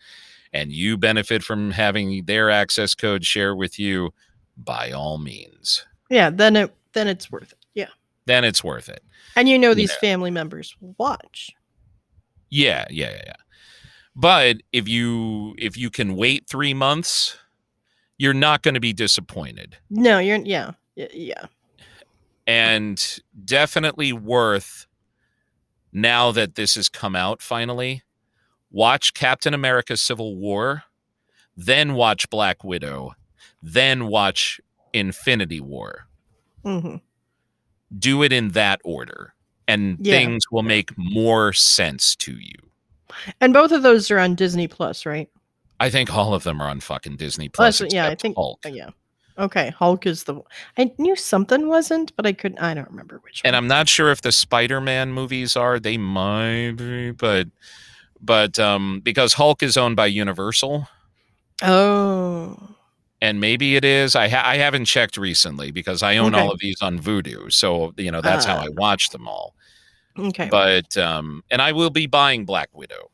and 0.53 0.73
you 0.73 0.97
benefit 0.97 1.43
from 1.45 1.71
having 1.71 2.25
their 2.25 2.51
access 2.51 2.95
code 2.95 3.25
share 3.25 3.55
with 3.55 3.79
you, 3.79 4.13
by 4.57 4.91
all 4.91 5.19
means, 5.19 5.85
Yeah, 6.09 6.31
then 6.31 6.57
it 6.57 6.75
then 6.95 7.09
it's 7.09 7.31
worth 7.31 7.53
it. 7.53 7.59
Yeah. 7.75 7.89
then 8.25 8.43
it's 8.43 8.65
worth 8.65 8.89
it. 8.89 9.03
And 9.37 9.49
you 9.51 9.59
know 9.59 9.75
these 9.75 9.91
Yeah. 9.91 9.99
family 10.11 10.31
members 10.31 10.75
watch. 10.99 11.51
Yeah, 12.49 12.87
yeah, 12.89 13.11
yeah, 13.11 13.23
yeah. 13.27 13.33
But 14.15 14.63
if 14.73 14.89
you 14.89 15.55
if 15.59 15.77
you 15.77 15.91
can 15.91 16.17
wait 16.17 16.49
3 16.49 16.73
months, 16.73 17.37
you're 18.17 18.33
not 18.33 18.63
going 18.63 18.73
to 18.75 18.81
be 18.81 18.95
disappointed. 18.95 19.77
No, 19.91 20.19
you're 20.19 20.39
yeah. 20.39 20.71
Yeah. 20.97 21.47
and 22.47 23.19
definitely 23.45 24.13
worth 24.13 24.87
now 25.93 26.33
that 26.33 26.55
this 26.55 26.75
has 26.75 26.89
come 26.89 27.15
out 27.17 27.41
finally 27.43 28.03
watch 28.71 29.15
captain 29.15 29.53
america 29.55 29.97
civil 29.97 30.37
war 30.37 30.85
then 31.57 31.95
watch 31.95 32.29
black 32.31 32.65
widow 32.65 33.13
then 33.63 34.07
watch 34.07 34.61
infinity 34.93 35.61
war 35.61 36.07
hmm 36.65 36.97
do 37.99 38.23
it 38.23 38.33
in 38.33 38.51
that 38.51 38.81
order 38.85 39.35
and 39.69 39.99
Yeah. 40.01 40.19
things 40.19 40.45
will 40.51 40.63
make 40.63 40.91
more 40.97 41.53
sense 41.53 42.17
to 42.17 42.33
you 42.33 42.55
And 43.41 43.53
both 43.53 43.71
of 43.73 43.83
those 43.83 44.11
are 44.11 44.19
on 44.19 44.35
Disney 44.35 44.67
Plus, 44.69 45.07
right? 45.07 45.31
I 45.81 45.89
think 45.91 46.13
all 46.15 46.35
of 46.35 46.43
them 46.43 46.61
are 46.61 46.69
on 46.69 46.81
fucking 46.81 47.17
Disney 47.17 47.49
Plus. 47.49 47.79
Plus, 47.79 47.93
yeah, 47.93 48.09
I 48.09 48.15
think. 48.17 48.35
Hulk. 48.37 48.59
Yeah. 48.67 48.91
Okay, 49.39 49.71
Hulk 49.79 50.07
is 50.07 50.25
the. 50.25 50.41
I 50.79 50.91
knew 50.99 51.15
something 51.17 51.69
wasn't, 51.69 52.15
but 52.17 52.25
I 52.27 52.33
couldn't. 52.33 52.59
I 52.59 52.73
don't 52.75 52.89
remember 52.89 53.21
which. 53.23 53.43
and 53.45 53.55
one. 53.55 53.63
I'm 53.65 53.69
not 53.69 53.89
sure 53.89 54.11
if 54.11 54.23
the 54.23 54.33
Spider-Man 54.33 55.13
movies 55.13 55.57
are. 55.57 55.79
They 55.79 55.99
might 55.99 56.73
be, 56.77 57.11
but 57.11 57.49
but 58.21 58.59
um, 58.59 59.01
because 59.05 59.35
Hulk 59.35 59.63
is 59.63 59.77
owned 59.77 59.95
by 59.97 60.07
Universal, 60.07 60.89
Oh. 61.63 62.57
and 63.21 63.41
maybe 63.41 63.77
it 63.77 63.85
is. 63.85 64.17
I 64.17 64.29
ha- 64.29 64.43
I 64.45 64.57
haven't 64.57 64.87
checked 64.87 65.17
recently 65.17 65.71
because 65.71 66.03
I 66.03 66.17
own 66.17 66.35
Okay. 66.35 66.43
all 66.45 66.51
of 66.53 66.59
these 66.61 66.81
on 66.81 66.99
Vudu, 66.99 67.53
so 67.53 67.93
you 67.97 68.11
know 68.11 68.21
that's 68.21 68.45
how 68.45 68.57
Ah. 68.57 68.65
I 68.65 68.69
watch 68.71 69.11
them 69.11 69.29
all. 69.29 69.55
Okay. 70.19 70.49
But 70.51 70.97
um, 70.97 71.43
and 71.51 71.61
I 71.61 71.73
will 71.73 71.91
be 71.91 72.07
buying 72.07 72.45
Black 72.47 72.71
Widow. 72.73 73.11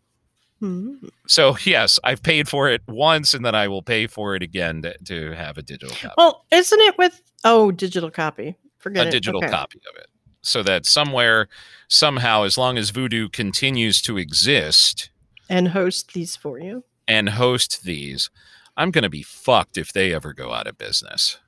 Hmm. 0.63 0.95
So 1.27 1.57
yes, 1.65 1.99
I've 2.05 2.23
paid 2.23 2.49
for 2.49 2.69
it 2.69 2.83
once, 2.87 3.35
and 3.35 3.45
then 3.45 3.55
I 3.57 3.67
will 3.67 3.83
pay 3.83 4.07
for 4.07 4.37
it 4.37 4.45
again 4.45 4.83
to, 4.83 4.97
to 5.07 5.33
have 5.33 5.59
a 5.59 5.63
digital 5.63 5.97
copy. 5.97 6.15
Well, 6.17 6.45
isn't 6.53 6.81
it 6.81 6.97
with 6.97 7.21
oh 7.43 7.73
digital 7.73 8.13
copy? 8.13 8.55
Forget 8.79 9.07
a 9.07 9.09
it. 9.09 9.13
digital 9.13 9.39
Okay. 9.43 9.51
copy 9.51 9.81
of 9.93 10.01
it 10.01 10.07
so 10.41 10.63
that 10.63 10.87
somewhere 10.87 11.49
somehow 11.89 12.45
as 12.45 12.57
long 12.57 12.79
as 12.79 12.93
Vudu 12.93 13.33
continues 13.33 14.01
to 14.03 14.19
exist 14.19 15.11
and 15.49 15.69
host 15.69 16.13
these 16.15 16.37
for 16.37 16.59
you. 16.61 16.85
and 17.09 17.29
host 17.31 17.83
these 17.85 18.29
i'm 18.77 18.91
going 18.91 19.03
to 19.05 19.11
be 19.11 19.23
fucked 19.23 19.77
if 19.79 19.93
they 19.93 20.13
ever 20.15 20.33
go 20.33 20.53
out 20.53 20.67
of 20.67 20.77
business 20.79 21.39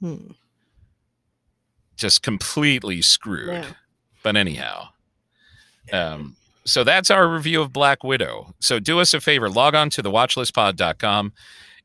Hmm. 0.00 0.32
just 1.96 2.22
completely 2.22 3.00
screwed 3.02 3.48
Yeah. 3.48 3.72
but 4.24 4.36
anyhow 4.36 4.88
um 5.92 6.34
so 6.64 6.84
that's 6.84 7.10
our 7.10 7.28
review 7.28 7.60
of 7.60 7.72
black 7.72 8.04
widow. 8.04 8.54
So 8.60 8.78
do 8.78 9.00
us 9.00 9.14
a 9.14 9.20
favor 9.20 9.48
log 9.50 9.74
on 9.74 9.90
to 9.90 10.02
the 10.02 10.10
watchlistpod.com 10.10 11.32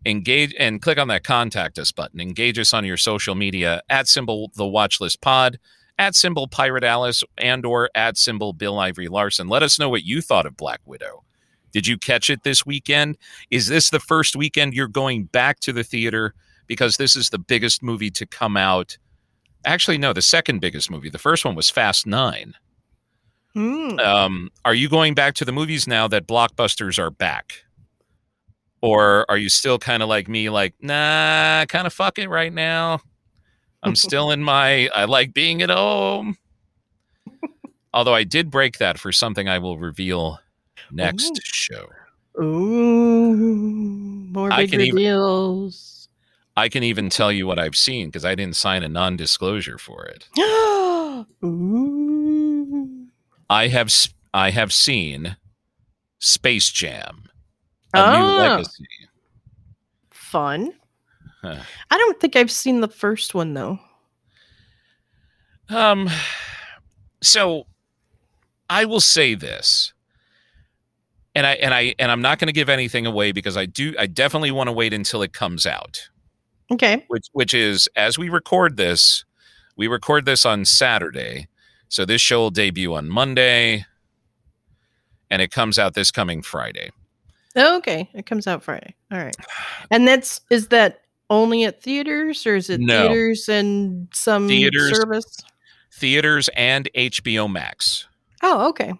engage 0.05 0.53
and 0.57 0.82
click 0.82 0.97
on 0.97 1.07
that 1.09 1.23
contact 1.23 1.80
us 1.80 1.91
button. 1.91 2.19
Engage 2.19 2.59
us 2.59 2.73
on 2.73 2.86
your 2.86 2.97
social 2.97 3.36
media 3.36 3.82
at 3.89 4.07
symbol 4.07 4.51
the 4.55 4.63
watchlist 4.63 5.21
pod 5.21 5.59
at 5.99 6.15
symbol 6.15 6.47
pirate 6.47 6.84
alice 6.84 7.23
and 7.38 7.65
or 7.65 7.89
at 7.95 8.17
symbol 8.17 8.53
bill 8.53 8.80
ivory 8.80 9.07
larson. 9.07 9.47
Let 9.47 9.63
us 9.63 9.80
know 9.80 9.89
what 9.89 10.03
you 10.03 10.21
thought 10.21 10.45
of 10.45 10.55
black 10.55 10.82
widow. 10.86 11.23
Did 11.71 11.88
you 11.88 11.97
catch 11.97 12.30
it 12.30 12.43
this 12.43 12.65
weekend? 12.65 13.17
Is 13.51 13.67
this 13.67 13.89
the 13.89 13.99
first 13.99 14.36
weekend 14.36 14.73
you're 14.73 14.88
going 14.88 15.25
back 15.25 15.59
to 15.61 15.73
the 15.73 15.84
theater? 15.84 16.34
Because 16.67 16.97
this 16.97 17.15
is 17.15 17.30
the 17.30 17.39
biggest 17.39 17.82
movie 17.82 18.11
to 18.11 18.25
come 18.25 18.57
out. 18.57 18.97
Actually 19.65 19.97
no 19.97 20.13
the 20.13 20.21
second 20.21 20.59
biggest 20.59 20.89
movie. 20.91 21.09
The 21.09 21.17
first 21.17 21.43
one 21.43 21.55
was 21.55 21.69
fast 21.69 22.05
nine 22.05 22.53
Hmm. 23.57 23.97
um, 23.99 24.51
are 24.65 24.75
you 24.75 24.87
going 24.87 25.15
back 25.15 25.33
to 25.35 25.45
the 25.45 25.51
movies 25.51 25.87
now 25.87 26.07
that 26.09 26.27
blockbusters 26.27 26.99
are 26.99 27.09
back 27.09 27.63
or 28.81 29.25
are 29.31 29.37
you 29.37 29.49
still 29.49 29.79
kind 29.79 30.03
of 30.03 30.09
like 30.09 30.27
me 30.27 30.49
like 30.51 30.75
nah 30.79 31.65
kind 31.65 31.87
of 31.87 31.93
fuck 31.93 32.19
it 32.19 32.29
right 32.29 32.53
now 32.53 32.99
i'm 33.81 33.95
still 34.07 34.29
in 34.29 34.43
my 34.43 34.89
i 34.93 35.05
like 35.05 35.33
being 35.33 35.63
at 35.63 35.71
home 35.71 36.37
although 37.95 38.13
i 38.13 38.23
did 38.23 38.51
break 38.51 38.77
that 38.77 38.99
for 38.99 39.11
something 39.11 39.49
i 39.49 39.57
will 39.57 39.79
reveal 39.79 40.39
next 40.91 41.31
Ooh. 41.31 41.41
show 41.43 41.89
Ooh, 42.39 43.33
more 44.31 44.51
I 44.53 44.67
big 44.67 44.75
even- 44.75 44.95
reveals. 44.95 46.09
i 46.55 46.69
can 46.69 46.83
even 46.83 47.09
tell 47.09 47.31
you 47.31 47.47
what 47.47 47.57
i've 47.57 47.75
seen 47.75 48.09
because 48.09 48.23
i 48.23 48.35
didn't 48.35 48.55
sign 48.55 48.83
a 48.83 48.87
non-disclosure 48.87 49.79
for 49.79 50.05
it 50.05 50.27
Ooh. 51.43 52.13
I 53.49 53.67
have 53.67 53.91
i 54.33 54.49
have 54.51 54.73
seen 54.73 55.35
space 56.19 56.69
jam 56.71 57.23
a 57.93 57.97
new 57.97 58.03
Ah. 58.25 58.37
legacy 58.55 58.85
Fun. 60.11 60.73
Huh. 61.41 61.55
I 61.89 61.97
don't 61.97 62.19
think 62.19 62.35
I've 62.35 62.51
seen 62.51 62.81
the 62.81 62.89
first 62.89 63.33
one 63.33 63.53
though. 63.53 63.79
Um, 65.69 66.09
so 67.21 67.65
I 68.69 68.83
will 68.83 68.99
say 68.99 69.35
this, 69.35 69.93
and 71.33 71.45
I 71.47 71.53
and 71.53 71.73
I 71.73 71.95
and 71.97 72.11
I'm 72.11 72.21
not 72.21 72.39
going 72.39 72.47
to 72.47 72.53
give 72.53 72.67
anything 72.67 73.05
away 73.05 73.31
because 73.31 73.55
I 73.55 73.65
do. 73.65 73.95
I 73.97 74.05
definitely 74.07 74.51
want 74.51 74.67
to 74.67 74.73
wait 74.73 74.93
until 74.93 75.21
it 75.21 75.31
comes 75.31 75.65
out, 75.65 76.09
Okay. 76.71 77.05
which 77.07 77.27
which 77.31 77.53
is 77.53 77.87
as 77.95 78.17
we 78.17 78.27
record 78.27 78.75
this, 78.75 79.23
we 79.77 79.87
record 79.87 80.25
this 80.25 80.45
on 80.45 80.65
Saturday, 80.65 81.47
so 81.89 82.05
this 82.05 82.21
show 82.21 82.39
will 82.39 82.51
debut 82.51 82.93
on 82.93 83.09
Monday, 83.09 83.85
and 85.29 85.41
it 85.41 85.51
comes 85.51 85.77
out 85.79 85.93
this 85.93 86.11
coming 86.11 86.41
Friday. 86.41 86.91
Oh, 87.55 87.77
okay. 87.77 88.09
It 88.13 88.25
comes 88.25 88.45
out 88.47 88.63
Friday. 88.63 88.95
All 89.11 89.17
right. 89.17 89.35
And 89.89 90.07
that's 90.07 90.41
is 90.49 90.67
that 90.67 91.01
only 91.29 91.63
at 91.65 91.81
theaters 91.81 92.45
or 92.45 92.55
is 92.55 92.69
it 92.69 92.79
No. 92.79 93.07
theaters 93.07 93.49
and 93.49 94.07
some 94.13 94.47
Theaters. 94.47 94.95
service? 94.95 95.38
Theaters 95.91 96.49
and 96.55 96.88
HBO 96.95 97.51
Max. 97.51 98.07
Oh, 98.43 98.69
okay. 98.69 98.93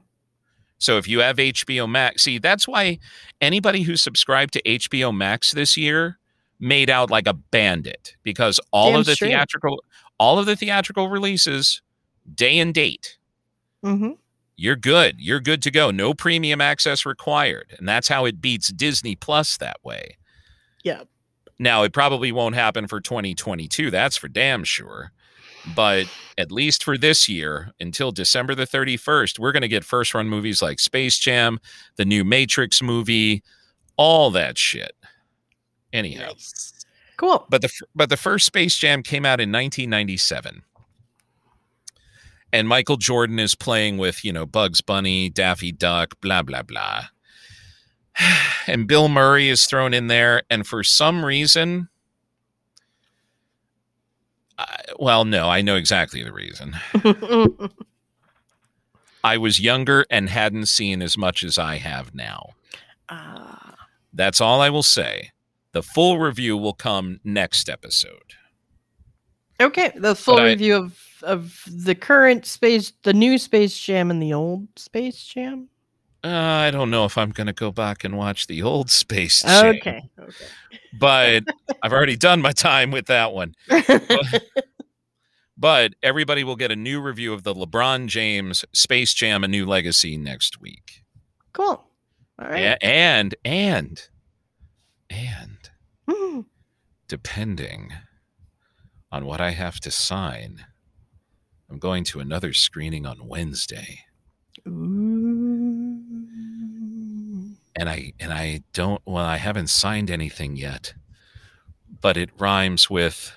So 0.80 0.98
if 0.98 1.08
you 1.08 1.20
have 1.20 1.38
HBO 1.38 1.88
Max, 1.90 2.24
see, 2.24 2.38
that's 2.40 2.68
why 2.68 3.00
anybody 3.42 3.84
who 3.84 3.96
subscribed 3.96 4.54
to 4.54 4.62
HBO 4.64 5.16
Max 5.16 5.52
this 5.52 5.78
year 5.78 6.18
made 6.60 6.90
out 6.90 7.12
like 7.12 7.28
a 7.28 7.34
bandit 7.34 8.16
because 8.24 8.60
all 8.72 8.92
Damn 8.92 9.02
of 9.02 9.06
the 9.06 9.16
straight. 9.16 9.30
theatrical 9.30 9.84
all 10.20 10.40
of 10.40 10.48
the 10.48 10.56
theatrical 10.56 11.10
releases 11.10 11.82
day 12.34 12.60
and 12.60 12.74
date. 12.74 13.18
Mm-hmm. 13.84 14.12
You're 14.56 14.76
good. 14.76 15.16
You're 15.20 15.40
good 15.40 15.62
to 15.64 15.72
go. 15.72 15.92
No 15.92 16.14
premium 16.14 16.62
access 16.62 17.06
required. 17.06 17.76
And 17.78 17.88
that's 17.88 18.08
how 18.08 18.26
it 18.26 18.42
beats 18.42 18.70
Disney 18.70 19.16
Plus 19.16 19.58
that 19.58 19.78
way. 19.84 20.18
Yeah. 20.84 21.04
Now, 21.60 21.84
it 21.84 21.94
probably 21.94 22.32
won't 22.32 22.56
happen 22.56 22.88
for 22.88 23.00
2022. 23.00 23.92
That's 23.92 24.18
for 24.18 24.28
damn 24.28 24.64
sure. 24.64 25.12
But 25.76 26.08
at 26.38 26.52
least 26.52 26.84
for 26.84 26.98
this 26.98 27.28
year, 27.28 27.72
until 27.80 28.12
December 28.12 28.56
the 28.56 28.66
31st, 28.66 29.38
we're 29.38 29.52
going 29.52 29.62
to 29.62 29.68
get 29.68 29.84
first 29.84 30.14
run 30.14 30.28
movies 30.30 30.62
like 30.62 30.80
Space 30.80 31.20
Jam, 31.20 31.60
the 31.98 32.06
new 32.06 32.24
Matrix 32.24 32.82
movie, 32.82 33.44
all 33.98 34.32
that 34.32 34.58
shit. 34.58 34.94
Anyhow, 35.94 36.28
Nice. 36.28 36.74
Cool. 37.18 37.46
but 37.50 37.62
the 37.62 37.70
but 37.96 38.10
the 38.10 38.18
first 38.18 38.46
Space 38.46 38.78
Jam 38.78 39.02
came 39.04 39.26
out 39.26 39.40
in 39.42 39.50
1997. 39.52 40.62
And 42.54 42.68
Michael 42.68 42.98
Jordan 42.98 43.40
is 43.40 43.56
playing 43.56 43.98
with, 43.98 44.24
you 44.24 44.32
know, 44.32 44.46
Bugs 44.46 44.82
Bunny, 44.82 45.30
Daffy 45.30 45.72
Duck, 45.72 46.20
blah 46.22 46.42
blah 46.44 46.64
blah. 46.64 47.06
And 48.68 48.86
Bill 48.88 49.08
Murray 49.08 49.48
is 49.48 49.66
thrown 49.66 49.94
in 49.94 50.08
there 50.08 50.44
and 50.50 50.68
for 50.68 50.84
some 50.84 51.24
reason 51.24 51.88
I, 54.58 54.82
well, 55.00 55.24
no, 55.24 55.48
I 55.50 55.62
know 55.62 55.76
exactly 55.76 56.24
the 56.24 56.34
reason. 56.34 56.76
I 59.24 59.38
was 59.38 59.60
younger 59.60 60.06
and 60.10 60.30
hadn't 60.30 60.66
seen 60.68 61.02
as 61.02 61.18
much 61.18 61.44
as 61.44 61.58
I 61.58 61.78
have 61.78 62.16
now. 62.16 62.50
Ah. 63.10 63.76
That's 64.14 64.42
all 64.42 64.62
I 64.62 64.70
will 64.70 64.84
say. 64.84 65.32
The 65.74 65.84
full 65.84 66.18
review 66.20 66.58
will 66.58 66.74
come 66.74 67.20
next 67.24 67.70
episode. 67.70 68.34
okay. 69.62 69.92
The 69.96 70.16
full 70.16 70.40
I- 70.40 70.46
review 70.46 70.76
of 70.76 71.00
of 71.24 71.64
the 71.68 71.96
current 71.96 72.46
space, 72.46 72.92
the 73.04 73.14
new 73.14 73.38
Space 73.38 73.78
Jam, 73.80 74.12
and 74.12 74.22
the 74.22 74.34
old 74.34 74.68
Space 74.78 75.24
Jam. 75.26 75.70
Uh, 76.24 76.28
I 76.30 76.72
don't 76.72 76.90
know 76.90 77.06
if 77.06 77.18
I'm 77.18 77.30
going 77.30 77.48
to 77.48 77.54
go 77.54 77.72
back 77.72 78.04
and 78.04 78.18
watch 78.18 78.48
the 78.48 78.64
old 78.64 78.90
Space 78.90 79.42
Jam, 79.42 79.76
Okay. 79.76 80.10
Okay. 80.20 80.46
but 80.94 81.44
I've 81.84 81.94
already 81.94 82.16
done 82.18 82.42
my 82.42 82.52
time 82.52 82.92
with 82.92 83.06
that 83.08 83.34
one. 83.34 83.54
But 85.60 85.96
everybody 86.04 86.44
will 86.44 86.56
get 86.56 86.72
a 86.72 86.76
new 86.76 87.02
review 87.02 87.34
of 87.34 87.42
the 87.42 87.54
LeBron 87.56 88.08
James 88.08 88.64
Space 88.74 89.14
Jam: 89.16 89.44
A 89.44 89.48
New 89.48 89.66
Legacy 89.66 90.16
next 90.16 90.62
week. 90.62 91.02
cool. 91.54 91.84
All 92.40 92.48
right. 92.48 92.78
And 92.80 93.34
and 93.44 94.08
and 95.10 95.58
Hmm. 96.08 96.42
depending 97.08 97.92
on 99.12 99.26
what 99.26 99.42
I 99.42 99.50
have 99.52 99.80
to 99.80 99.90
sign, 99.90 100.66
I'm 101.70 101.80
going 101.80 102.04
to 102.06 102.20
another 102.20 102.54
screening 102.54 103.06
on 103.06 103.28
Wednesday. 103.28 104.02
Ooh. 104.68 106.02
and 107.76 107.90
I 107.90 108.14
and 108.20 108.34
I 108.34 108.64
don't 108.74 109.02
well 109.06 109.24
I 109.26 109.38
haven't 109.38 109.68
signed 109.68 110.10
anything 110.10 110.56
yet, 110.56 110.94
but 112.02 112.18
it 112.18 112.30
rhymes 112.38 112.90
with 112.90 113.34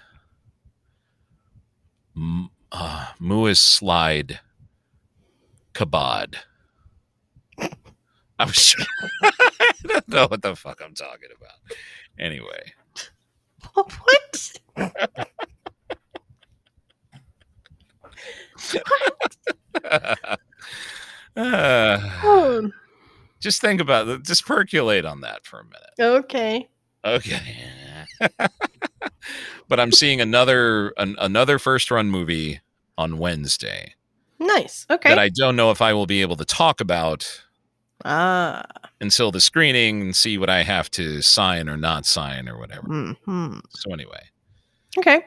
uh, 2.73 3.07
Muis 3.21 3.59
slide 3.59 4.41
kabod. 5.75 6.37
I 8.39 8.45
was 8.45 8.75
I 9.23 9.73
don't 9.87 10.09
know 10.09 10.27
what 10.29 10.43
the 10.43 10.57
fuck 10.57 10.81
I'm 10.83 10.95
talking 10.95 11.29
about. 11.37 11.59
Anyway, 12.19 12.73
What? 13.75 15.41
Uh, 19.85 20.17
Oh, 21.37 22.71
Just 23.41 23.61
think 23.61 23.81
about 23.81 24.09
it. 24.09 24.25
Just 24.25 24.45
percolate 24.45 25.05
on 25.05 25.21
that 25.23 25.47
for 25.47 25.61
a 25.61 25.65
minute. 25.65 26.19
Okay. 26.25 26.69
Okay. 27.05 27.65
but 29.69 29.81
I'm 29.81 29.93
seeing 29.93 30.21
another 30.21 30.93
an, 30.99 31.17
another 31.19 31.59
first 31.59 31.91
run 31.91 32.11
movie 32.11 32.61
on 32.99 33.19
Wednesday 33.19 33.95
Nice. 34.39 34.87
Okay. 34.91 35.09
that 35.09 35.19
I 35.19 35.29
don't 35.31 35.57
know 35.57 35.71
if 35.71 35.81
I 35.81 35.93
will 35.95 36.07
be 36.07 36.21
able 36.21 36.37
to 36.37 36.45
talk 36.45 36.81
about 36.81 37.43
ah. 38.05 38.65
until 39.01 39.31
the 39.31 39.41
screening 39.41 40.01
and 40.03 40.17
see 40.17 40.37
what 40.37 40.51
I 40.51 40.63
have 40.63 40.91
to 40.93 41.23
sign 41.23 41.69
or 41.69 41.77
not 41.77 42.05
sign 42.07 42.49
or 42.49 42.59
whatever. 42.59 42.87
hmm 42.87 43.59
So 43.71 43.93
anyway, 43.93 44.23
Okay. 44.99 45.25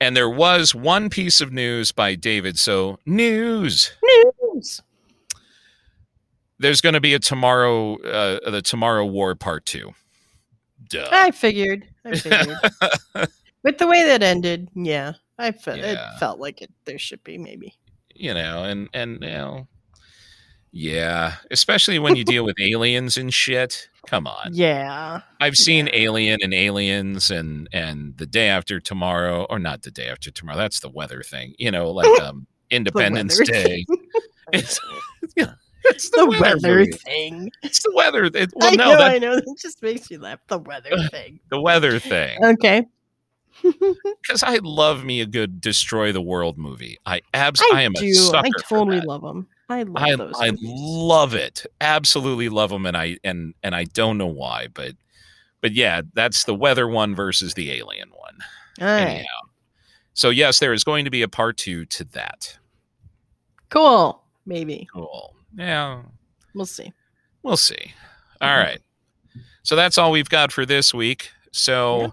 And 0.00 0.16
there 0.16 0.30
was 0.30 0.74
one 0.74 1.10
piece 1.10 1.40
of 1.40 1.52
news 1.52 1.92
by 1.92 2.14
David. 2.14 2.58
So 2.58 2.98
news. 3.06 3.92
News. 4.52 4.82
There's 6.58 6.80
going 6.80 6.94
to 6.94 7.00
be 7.00 7.14
a 7.14 7.18
tomorrow, 7.18 7.96
uh, 8.02 8.50
the 8.50 8.62
Tomorrow 8.62 9.06
War 9.06 9.34
Part 9.34 9.64
Two. 9.64 9.92
Duh. 10.88 11.08
I 11.12 11.30
figured. 11.30 11.86
I 12.04 12.16
figured. 12.16 12.56
With 13.62 13.78
the 13.78 13.86
way 13.86 14.04
that 14.04 14.22
ended, 14.22 14.68
yeah, 14.74 15.12
I 15.38 15.52
felt 15.52 15.78
Yeah. 15.78 16.14
it 16.14 16.18
felt 16.18 16.40
like 16.40 16.62
it. 16.62 16.70
There 16.84 16.98
should 16.98 17.22
be 17.24 17.38
maybe. 17.38 17.74
you 18.14 18.34
know, 18.34 18.64
and 18.64 18.88
and 18.94 19.18
you 19.22 19.28
know, 19.30 19.68
yeah, 20.72 21.36
especially 21.50 21.98
when 21.98 22.16
you 22.16 22.24
deal 22.24 22.44
with 22.44 22.56
aliens 22.60 23.16
and 23.16 23.32
shit. 23.32 23.88
Come 24.06 24.26
on, 24.26 24.50
Yeah. 24.52 25.20
I've 25.40 25.56
seen 25.56 25.86
yeah. 25.86 25.96
Alien 25.96 26.38
and 26.42 26.54
Aliens 26.54 27.30
and 27.30 27.68
and 27.72 28.16
the 28.16 28.26
day 28.26 28.48
after 28.48 28.80
tomorrow, 28.80 29.46
or 29.50 29.58
not 29.58 29.82
the 29.82 29.90
day 29.90 30.08
after 30.08 30.30
tomorrow. 30.30 30.56
That's 30.56 30.80
the 30.80 30.88
weather 30.88 31.22
thing, 31.22 31.54
you 31.58 31.70
know, 31.70 31.90
like 31.90 32.20
um 32.22 32.46
Independence 32.70 33.38
Day. 33.46 33.84
It's 34.50 34.80
it's 35.36 36.08
the, 36.08 36.16
The 36.16 36.26
weather, 36.26 36.40
weather 36.78 36.84
thing. 36.86 37.50
It's 37.62 37.82
the 37.82 37.92
weather. 37.94 38.24
It, 38.24 38.50
well, 38.54 38.72
I 38.72 38.76
no, 38.76 38.84
know. 38.84 38.96
that, 38.96 39.10
I 39.10 39.18
know. 39.18 39.32
It 39.34 39.44
just 39.60 39.82
makes 39.82 40.10
you 40.10 40.18
laugh. 40.18 40.38
The 40.48 40.58
weather 40.58 40.96
thing. 41.10 41.40
the 41.50 41.60
weather 41.60 41.98
thing. 41.98 42.42
Okay. 42.42 42.86
Because 43.62 44.42
I 44.42 44.58
love 44.62 45.04
me 45.04 45.20
a 45.20 45.26
good 45.26 45.60
destroy 45.60 46.12
the 46.12 46.22
world 46.22 46.56
movie. 46.56 46.96
I 47.04 47.20
abs. 47.34 47.60
I, 47.60 47.78
I, 47.78 47.82
am 47.82 47.92
do. 47.92 48.06
a 48.06 48.14
sucker. 48.14 48.46
I 48.46 48.62
totally 48.68 49.00
love 49.00 49.22
them. 49.22 49.48
I 49.68 49.82
love 49.82 49.96
I 50.02 50.16
those. 50.16 50.34
I 50.40 50.50
movies. 50.52 50.68
love 50.70 51.34
it. 51.34 51.66
Absolutely 51.80 52.48
love 52.48 52.70
them, 52.70 52.86
and 52.86 52.96
I 52.96 53.18
and 53.24 53.54
and 53.62 53.74
I 53.74 53.84
don't 53.84 54.16
know 54.18 54.26
why, 54.26 54.68
but 54.72 54.92
but 55.60 55.72
yeah, 55.72 56.02
that's 56.14 56.44
the 56.44 56.54
weather 56.54 56.88
one 56.88 57.14
versus 57.14 57.54
the 57.54 57.70
alien 57.72 58.10
one. 58.10 58.38
All 58.80 58.86
right. 58.86 59.00
Anyhow, 59.08 59.24
so 60.14 60.30
yes, 60.30 60.58
there 60.58 60.72
is 60.72 60.84
going 60.84 61.04
to 61.04 61.10
be 61.10 61.22
a 61.22 61.28
part 61.28 61.56
two 61.58 61.84
to 61.86 62.04
that. 62.12 62.56
Cool. 63.68 64.22
Maybe 64.46 64.88
Cool. 64.92 65.34
Yeah, 65.56 66.02
we'll 66.54 66.64
see. 66.66 66.92
we'll 67.42 67.56
see. 67.58 67.92
All 68.40 68.48
Mhm. 68.48 68.64
right. 68.64 68.80
So 69.62 69.76
that's 69.76 69.98
all 69.98 70.10
we've 70.10 70.28
got 70.30 70.52
for 70.52 70.64
this 70.64 70.94
week. 70.94 71.30
So. 71.52 72.00
Yep. 72.02 72.12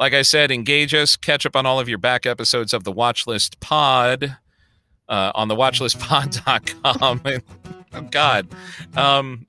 Like 0.00 0.14
I 0.14 0.22
said, 0.22 0.50
engage 0.50 0.94
us. 0.94 1.14
Catch 1.14 1.46
up 1.46 1.54
on 1.54 1.64
all 1.64 1.78
of 1.78 1.88
your 1.88 1.98
back 1.98 2.26
episodes 2.26 2.74
of 2.74 2.82
the 2.82 2.92
Watchlist 2.92 3.60
Pod 3.60 4.36
uh, 5.12 5.30
on 5.34 5.46
the 5.48 5.54
watchlistpod.com. 5.54 7.22
oh, 7.94 8.00
God. 8.10 8.48
Um, 8.96 9.46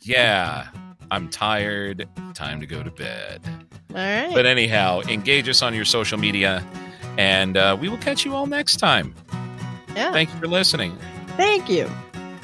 yeah, 0.00 0.68
I'm 1.10 1.30
tired. 1.30 2.08
Time 2.34 2.60
to 2.60 2.66
go 2.66 2.82
to 2.82 2.90
bed. 2.90 3.40
All 3.90 3.96
right. 3.96 4.34
But 4.34 4.44
anyhow, 4.44 5.00
engage 5.08 5.48
us 5.48 5.62
on 5.62 5.74
your 5.74 5.84
social 5.84 6.18
media, 6.18 6.66
and 7.16 7.56
uh, 7.56 7.76
we 7.80 7.88
will 7.88 7.98
catch 7.98 8.24
you 8.24 8.34
all 8.34 8.46
next 8.46 8.76
time. 8.76 9.14
yeah. 9.94 10.12
Thank 10.12 10.32
you 10.34 10.38
for 10.40 10.48
listening. 10.48 10.98
Thank 11.36 11.70
you. 11.70 11.88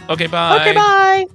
Okay, 0.08 0.28
bye. 0.28 0.60
Okay. 0.60 0.74
Bye. 0.74 1.26